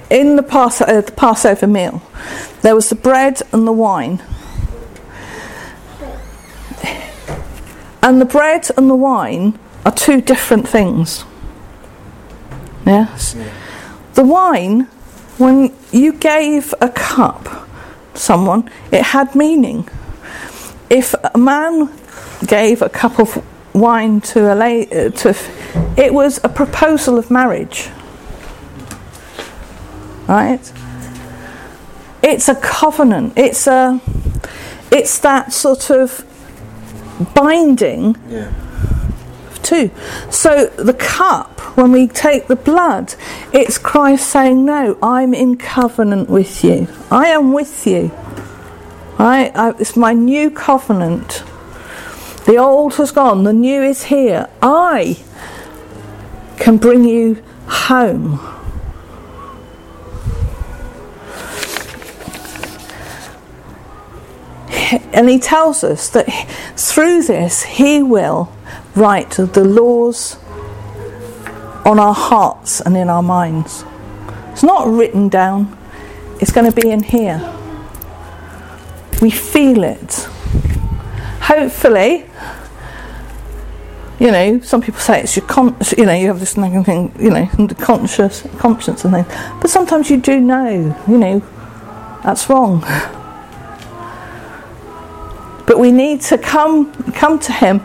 in 0.09 0.35
the, 0.37 0.43
uh, 0.87 1.01
the 1.01 1.13
Passover 1.15 1.67
meal, 1.67 2.01
there 2.61 2.73
was 2.73 2.87
the 2.89 2.95
bread 2.95 3.41
and 3.51 3.67
the 3.67 3.73
wine 3.73 4.21
And 8.03 8.19
the 8.19 8.25
bread 8.25 8.69
and 8.75 8.89
the 8.89 8.95
wine 8.95 9.57
are 9.85 9.91
two 9.91 10.19
different 10.19 10.67
things. 10.67 11.23
Yes? 12.85 13.33
Yeah. 13.33 13.49
The 14.15 14.25
wine, 14.25 14.81
when 15.37 15.73
you 15.93 16.11
gave 16.11 16.73
a 16.81 16.89
cup 16.89 17.45
to 18.13 18.19
someone, 18.19 18.69
it 18.91 19.01
had 19.01 19.33
meaning. 19.35 19.87
If 20.89 21.15
a 21.33 21.37
man 21.37 21.89
gave 22.45 22.81
a 22.81 22.89
cup 22.89 23.19
of 23.19 23.41
wine 23.73 24.19
to 24.21 24.53
a 24.53 24.55
lady, 24.55 24.93
uh, 24.93 25.09
to, 25.09 25.35
it 25.95 26.13
was 26.13 26.41
a 26.43 26.49
proposal 26.49 27.17
of 27.17 27.31
marriage. 27.31 27.89
Right? 30.27 30.73
It's 32.21 32.49
a 32.49 32.55
covenant. 32.55 33.37
It's 33.37 33.65
a, 33.65 34.01
it's 34.91 35.19
that 35.19 35.53
sort 35.53 35.89
of 35.89 36.25
binding 37.33 38.15
yeah. 38.29 38.51
too. 39.61 39.91
So 40.29 40.67
the 40.67 40.93
cup 40.93 41.59
when 41.77 41.91
we 41.91 42.07
take 42.07 42.47
the 42.47 42.55
blood, 42.55 43.15
it's 43.51 43.77
Christ 43.77 44.29
saying, 44.29 44.63
No, 44.63 44.97
I'm 45.01 45.33
in 45.33 45.57
covenant 45.57 46.29
with 46.29 46.63
you. 46.63 46.87
I 47.09 47.27
am 47.27 47.53
with 47.53 47.87
you. 47.87 48.11
I, 49.17 49.51
I, 49.55 49.69
it's 49.79 49.95
my 49.95 50.13
new 50.13 50.51
covenant. 50.51 51.43
The 52.45 52.57
old 52.57 52.95
has 52.95 53.11
gone, 53.11 53.43
the 53.43 53.53
new 53.53 53.81
is 53.81 54.03
here. 54.03 54.49
I 54.61 55.23
can 56.57 56.77
bring 56.77 57.05
you 57.05 57.41
home. 57.67 58.39
And 65.13 65.29
he 65.29 65.39
tells 65.39 65.83
us 65.83 66.09
that 66.09 66.25
through 66.75 67.23
this 67.23 67.63
he 67.63 68.03
will 68.03 68.51
write 68.95 69.31
the 69.31 69.63
laws 69.63 70.37
on 71.85 71.99
our 71.99 72.13
hearts 72.13 72.81
and 72.81 72.95
in 72.95 73.09
our 73.09 73.23
minds. 73.23 73.85
It's 74.51 74.63
not 74.63 74.87
written 74.87 75.29
down, 75.29 75.77
it's 76.39 76.51
going 76.51 76.71
to 76.71 76.81
be 76.81 76.89
in 76.89 77.03
here. 77.03 77.39
We 79.21 79.31
feel 79.31 79.83
it. 79.83 80.13
Hopefully, 81.41 82.25
you 84.19 84.31
know, 84.31 84.59
some 84.61 84.81
people 84.81 84.99
say 84.99 85.21
it's 85.21 85.35
your 85.35 85.45
con- 85.45 85.75
you 85.97 86.05
know, 86.05 86.13
you 86.13 86.27
have 86.27 86.39
this 86.39 86.55
nagging 86.55 86.83
thing, 86.83 87.15
you 87.19 87.29
know, 87.29 87.45
the 87.67 87.75
conscious 87.75 88.45
conscience 88.57 89.03
and 89.05 89.13
things. 89.13 89.27
But 89.61 89.69
sometimes 89.69 90.09
you 90.09 90.17
do 90.17 90.39
know, 90.39 90.97
you 91.07 91.17
know, 91.17 91.39
that's 92.23 92.49
wrong. 92.49 92.83
But 95.65 95.79
we 95.79 95.91
need 95.91 96.21
to 96.21 96.37
come 96.37 96.93
come 97.13 97.39
to 97.39 97.51
him 97.53 97.81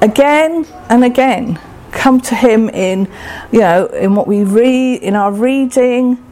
again 0.00 0.66
and 0.88 1.04
again. 1.04 1.58
Come 1.92 2.20
to 2.22 2.34
him 2.34 2.68
in, 2.68 3.08
you 3.50 3.60
know, 3.60 3.86
in 3.86 4.14
what 4.14 4.26
we 4.26 4.44
read, 4.44 5.02
in 5.02 5.16
our 5.16 5.32
reading, 5.32 6.24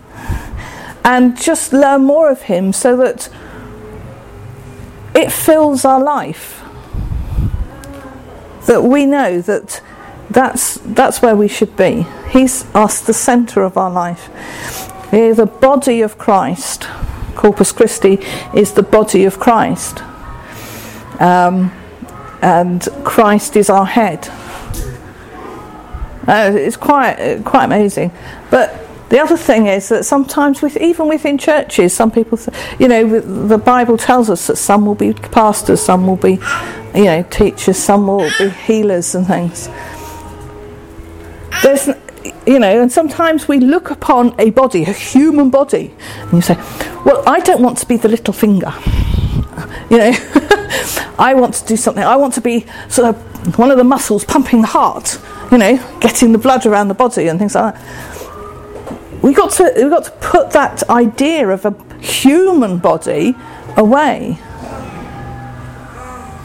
and 1.04 1.36
just 1.36 1.72
learn 1.72 2.04
more 2.04 2.30
of 2.30 2.42
him 2.42 2.72
so 2.72 2.96
that 2.98 3.28
it 5.14 5.32
fills 5.32 5.84
our 5.84 6.00
life. 6.00 6.62
That 8.66 8.84
we 8.84 9.06
know 9.06 9.40
that 9.40 9.82
that's 10.30 10.74
that's 10.74 11.22
where 11.22 11.34
we 11.34 11.48
should 11.48 11.76
be. 11.76 12.06
He's 12.30 12.66
us 12.74 13.00
the 13.00 13.14
centre 13.14 13.62
of 13.62 13.76
our 13.76 13.90
life. 13.90 14.28
We're 15.10 15.34
the 15.34 15.46
body 15.46 16.02
of 16.02 16.18
Christ. 16.18 16.86
Corpus 17.34 17.72
Christi 17.72 18.18
is 18.54 18.72
the 18.72 18.82
body 18.82 19.24
of 19.24 19.40
Christ. 19.40 20.02
Um, 21.18 21.72
and 22.40 22.86
Christ 23.04 23.56
is 23.56 23.68
our 23.70 23.86
head. 23.86 24.28
Uh, 26.26 26.52
it's 26.54 26.76
quite 26.76 27.42
quite 27.44 27.64
amazing. 27.64 28.12
But 28.50 28.88
the 29.08 29.20
other 29.20 29.38
thing 29.38 29.66
is 29.66 29.88
that 29.88 30.04
sometimes, 30.04 30.60
with, 30.60 30.76
even 30.76 31.08
within 31.08 31.38
churches, 31.38 31.94
some 31.94 32.10
people, 32.10 32.36
th- 32.36 32.54
you 32.78 32.88
know, 32.88 33.20
the 33.20 33.56
Bible 33.56 33.96
tells 33.96 34.28
us 34.28 34.46
that 34.48 34.56
some 34.56 34.84
will 34.84 34.94
be 34.94 35.14
pastors, 35.14 35.80
some 35.80 36.06
will 36.06 36.16
be, 36.16 36.38
you 36.94 37.04
know, 37.04 37.22
teachers, 37.30 37.78
some 37.78 38.06
will 38.06 38.30
be 38.38 38.50
healers 38.50 39.14
and 39.14 39.26
things. 39.26 39.70
There's, 41.62 41.88
you 42.46 42.58
know, 42.58 42.82
and 42.82 42.92
sometimes 42.92 43.48
we 43.48 43.60
look 43.60 43.90
upon 43.90 44.38
a 44.38 44.50
body, 44.50 44.82
a 44.82 44.92
human 44.92 45.48
body, 45.48 45.94
and 46.18 46.32
you 46.34 46.42
say, 46.42 46.56
"Well, 47.06 47.22
I 47.26 47.40
don't 47.40 47.62
want 47.62 47.78
to 47.78 47.86
be 47.86 47.96
the 47.96 48.08
little 48.08 48.34
finger," 48.34 48.74
you 49.90 49.98
know. 49.98 50.12
I 51.18 51.34
want 51.34 51.54
to 51.54 51.66
do 51.66 51.76
something. 51.76 52.02
I 52.02 52.16
want 52.16 52.34
to 52.34 52.40
be 52.40 52.66
sort 52.88 53.08
of 53.08 53.58
one 53.58 53.70
of 53.70 53.78
the 53.78 53.84
muscles 53.84 54.24
pumping 54.24 54.60
the 54.60 54.68
heart, 54.68 55.18
you 55.50 55.58
know, 55.58 55.76
getting 56.00 56.32
the 56.32 56.38
blood 56.38 56.66
around 56.66 56.88
the 56.88 56.94
body 56.94 57.28
and 57.28 57.38
things 57.38 57.54
like 57.54 57.74
that. 57.74 59.22
We 59.22 59.34
got 59.34 59.50
to 59.52 59.72
we 59.76 59.88
got 59.88 60.04
to 60.04 60.10
put 60.20 60.50
that 60.50 60.88
idea 60.88 61.48
of 61.48 61.64
a 61.64 61.74
human 62.00 62.78
body 62.78 63.34
away. 63.76 64.38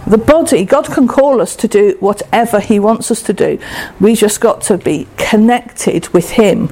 The 0.07 0.17
body, 0.17 0.65
God 0.65 0.85
can 0.85 1.07
call 1.07 1.39
us 1.39 1.55
to 1.57 1.67
do 1.67 1.95
whatever 1.99 2.59
He 2.59 2.77
wants 2.77 3.09
us 3.09 3.21
to 3.23 3.33
do. 3.33 3.57
We 3.99 4.15
just 4.15 4.41
got 4.41 4.61
to 4.63 4.77
be 4.77 5.07
connected 5.17 6.09
with 6.09 6.31
Him. 6.31 6.71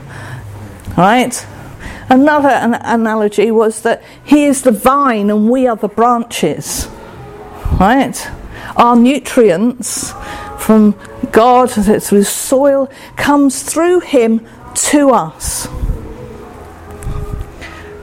Right? 0.97 1.45
Another 2.10 2.49
an- 2.49 2.74
analogy 2.74 3.52
was 3.52 3.84
that 3.84 4.04
He 4.24 4.45
is 4.45 4.64
the 4.64 4.72
vine 4.72 5.30
and 5.30 5.49
we 5.49 5.66
are 5.66 5.78
the 5.78 5.88
branches 5.88 6.89
right? 7.80 8.30
Our 8.76 8.95
nutrients 8.95 10.13
from 10.59 10.95
God 11.32 11.72
through 11.72 12.24
soil 12.24 12.91
comes 13.15 13.63
through 13.63 14.01
Him 14.01 14.45
to 14.76 15.09
us. 15.11 15.67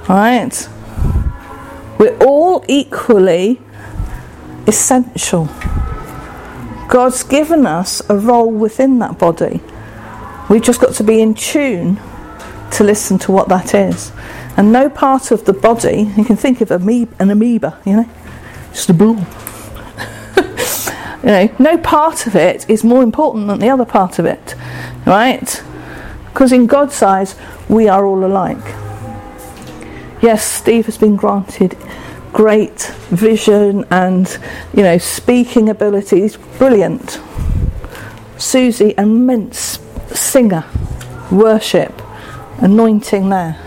Right? 0.08 0.68
We're 1.98 2.16
all 2.18 2.64
equally 2.68 3.60
essential. 4.66 5.48
God's 6.88 7.22
given 7.22 7.66
us 7.66 8.08
a 8.08 8.16
role 8.16 8.50
within 8.50 8.98
that 9.00 9.18
body. 9.18 9.60
We've 10.48 10.62
just 10.62 10.80
got 10.80 10.94
to 10.94 11.04
be 11.04 11.20
in 11.20 11.34
tune 11.34 12.00
to 12.72 12.84
listen 12.84 13.18
to 13.18 13.32
what 13.32 13.48
that 13.48 13.74
is. 13.74 14.12
And 14.56 14.72
no 14.72 14.88
part 14.88 15.30
of 15.30 15.44
the 15.44 15.52
body, 15.52 16.10
you 16.16 16.24
can 16.24 16.36
think 16.36 16.60
of 16.60 16.70
an 16.70 17.08
amoeba, 17.18 17.78
you 17.84 17.96
know, 17.96 18.10
just 18.72 18.88
a 18.88 18.94
ball. 18.94 19.18
You 21.22 21.28
know, 21.28 21.56
no 21.58 21.78
part 21.78 22.26
of 22.26 22.36
it 22.36 22.68
is 22.70 22.84
more 22.84 23.02
important 23.02 23.48
than 23.48 23.58
the 23.58 23.68
other 23.68 23.84
part 23.84 24.18
of 24.18 24.26
it, 24.26 24.54
right? 25.06 25.62
Because 26.26 26.52
in 26.52 26.66
God's 26.66 27.02
eyes, 27.02 27.34
we 27.68 27.88
are 27.88 28.06
all 28.06 28.24
alike. 28.24 28.64
Yes, 30.22 30.44
Steve 30.44 30.86
has 30.86 30.98
been 30.98 31.16
granted 31.16 31.76
great 32.32 32.82
vision 33.10 33.84
and, 33.90 34.38
you 34.74 34.82
know, 34.82 34.98
speaking 34.98 35.68
abilities, 35.68 36.36
brilliant. 36.58 37.20
Susie, 38.36 38.94
immense 38.96 39.80
singer, 40.14 40.64
worship, 41.30 42.00
anointing 42.58 43.28
there. 43.28 43.60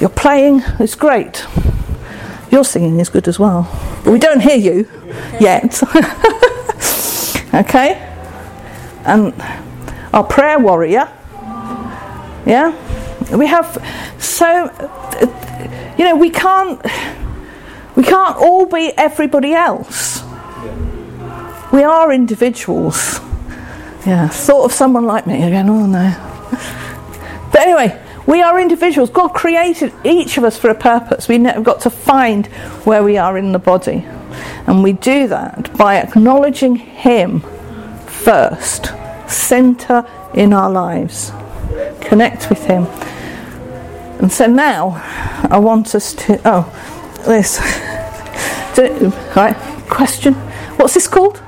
Your 0.00 0.10
playing 0.10 0.60
is 0.78 0.94
great. 0.94 1.44
Your 2.50 2.64
singing 2.64 3.00
is 3.00 3.08
good 3.08 3.26
as 3.26 3.38
well. 3.38 3.68
But 4.04 4.12
we 4.12 4.18
don't 4.18 4.40
hear 4.40 4.56
you 4.56 4.88
yet. 5.40 5.82
okay? 7.54 7.94
And 9.04 9.34
our 10.12 10.24
prayer 10.24 10.58
warrior. 10.58 11.08
Yeah? 12.46 12.74
We 13.36 13.46
have 13.46 13.78
so 14.18 14.70
you 15.98 16.04
know, 16.04 16.16
we 16.16 16.30
can't 16.30 16.82
we 17.94 18.02
can't 18.02 18.36
all 18.36 18.66
be 18.66 18.92
everybody 18.96 19.52
else. 19.52 20.22
We 21.72 21.84
are 21.84 22.12
individuals. 22.12 23.20
Yeah, 24.06 24.28
thought 24.28 24.64
of 24.64 24.72
someone 24.72 25.04
like 25.04 25.26
me 25.26 25.42
again, 25.42 25.68
oh 25.68 25.84
no. 25.84 26.30
But 27.52 27.60
anyway, 27.60 28.02
we 28.26 28.40
are 28.42 28.58
individuals. 28.58 29.10
God 29.10 29.34
created 29.34 29.92
each 30.04 30.38
of 30.38 30.44
us 30.44 30.56
for 30.56 30.70
a 30.70 30.74
purpose. 30.74 31.28
We've 31.28 31.42
got 31.62 31.80
to 31.82 31.90
find 31.90 32.46
where 32.86 33.02
we 33.04 33.18
are 33.18 33.36
in 33.36 33.52
the 33.52 33.58
body. 33.58 34.06
And 34.66 34.82
we 34.82 34.92
do 34.92 35.28
that 35.28 35.76
by 35.76 35.96
acknowledging 35.96 36.76
Him 36.76 37.40
first, 38.06 38.92
centre 39.28 40.06
in 40.34 40.52
our 40.52 40.70
lives, 40.70 41.32
connect 42.00 42.50
with 42.50 42.64
Him. 42.66 42.86
And 44.20 44.30
so 44.30 44.46
now 44.46 45.00
I 45.50 45.58
want 45.58 45.94
us 45.94 46.12
to. 46.14 46.40
Oh, 46.44 46.62
this. 47.26 47.58
Do, 48.74 49.12
right, 49.34 49.56
question. 49.88 50.34
What's 50.76 50.94
this 50.94 51.08
called? 51.08 51.38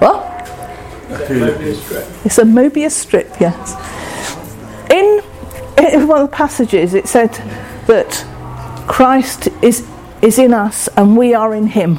What? 0.00 0.24
It's 2.24 2.38
a 2.38 2.42
Mobius 2.42 2.92
strip, 2.92 3.40
yes. 3.40 3.74
In, 4.90 5.22
in 5.78 6.06
one 6.06 6.20
of 6.20 6.30
the 6.30 6.36
passages, 6.36 6.94
it 6.94 7.08
said 7.08 7.32
that 7.86 8.24
Christ 8.86 9.48
is 9.62 9.86
is 10.22 10.38
in 10.38 10.52
us 10.54 10.88
and 10.96 11.16
we 11.16 11.34
are 11.34 11.54
in 11.54 11.68
him. 11.68 11.98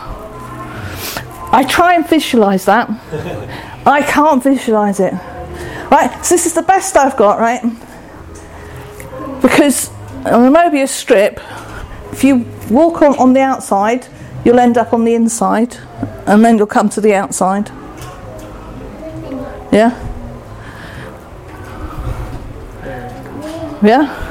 I 1.51 1.65
try 1.67 1.95
and 1.95 2.07
visualize 2.07 2.65
that. 2.65 2.89
I 3.85 4.01
can't 4.01 4.43
visualize 4.43 4.99
it. 4.99 5.13
Right? 5.91 6.11
So 6.23 6.35
this 6.35 6.45
is 6.45 6.53
the 6.53 6.61
best 6.61 6.95
I've 6.95 7.17
got, 7.17 7.39
right? 7.39 7.61
Because 9.41 9.89
on 10.25 10.45
a 10.45 10.51
Mobius 10.51 10.89
strip, 10.89 11.39
if 12.11 12.23
you 12.23 12.45
walk 12.69 13.01
on, 13.01 13.17
on 13.17 13.33
the 13.33 13.41
outside, 13.41 14.07
you'll 14.45 14.59
end 14.59 14.77
up 14.77 14.93
on 14.93 15.05
the 15.05 15.15
inside 15.15 15.77
and 16.27 16.45
then 16.45 16.57
you'll 16.57 16.67
come 16.67 16.89
to 16.89 17.01
the 17.01 17.13
outside. 17.13 17.69
Yeah? 19.71 20.05
Yeah? 23.81 24.28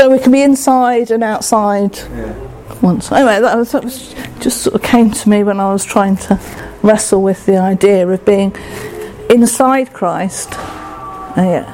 So 0.00 0.08
we 0.08 0.18
can 0.18 0.32
be 0.32 0.40
inside 0.40 1.10
and 1.10 1.22
outside 1.22 1.94
yeah. 1.94 2.80
once. 2.80 3.12
Anyway, 3.12 3.38
that, 3.38 3.54
was, 3.54 3.72
that 3.72 3.84
was 3.84 4.14
just 4.40 4.62
sort 4.62 4.74
of 4.74 4.82
came 4.82 5.10
to 5.10 5.28
me 5.28 5.44
when 5.44 5.60
I 5.60 5.70
was 5.74 5.84
trying 5.84 6.16
to 6.16 6.40
wrestle 6.82 7.22
with 7.22 7.44
the 7.44 7.58
idea 7.58 8.08
of 8.08 8.24
being 8.24 8.56
inside 9.28 9.92
Christ, 9.92 10.54
and 11.36 11.50
yet 11.50 11.66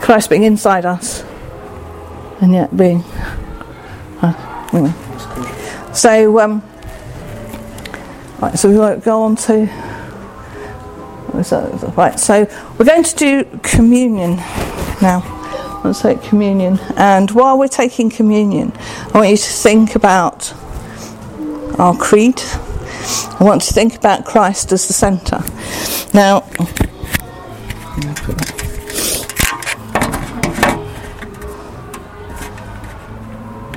Christ 0.00 0.30
being 0.30 0.44
inside 0.44 0.84
us, 0.84 1.24
and 2.40 2.52
yet 2.52 2.76
being. 2.76 3.02
Uh, 4.22 5.92
so, 5.92 6.38
um, 6.38 6.62
right, 8.40 8.56
so 8.56 8.70
we 8.70 8.78
won't 8.78 9.02
go 9.02 9.22
on 9.22 9.34
to. 9.34 9.66
Right, 11.96 12.20
so 12.20 12.48
we're 12.78 12.84
going 12.84 13.02
to 13.02 13.16
do 13.16 13.58
communion 13.64 14.36
now. 15.02 15.39
Let's 15.82 16.02
take 16.02 16.22
communion. 16.22 16.78
And 16.96 17.30
while 17.30 17.58
we're 17.58 17.68
taking 17.68 18.10
communion, 18.10 18.72
I 19.14 19.18
want 19.18 19.30
you 19.30 19.36
to 19.36 19.42
think 19.42 19.94
about 19.94 20.52
our 21.78 21.96
creed. 21.96 22.40
I 23.38 23.38
want 23.40 23.62
to 23.62 23.72
think 23.72 23.96
about 23.96 24.26
Christ 24.26 24.72
as 24.72 24.86
the 24.86 24.92
centre. 24.92 25.42
Now, 26.12 26.44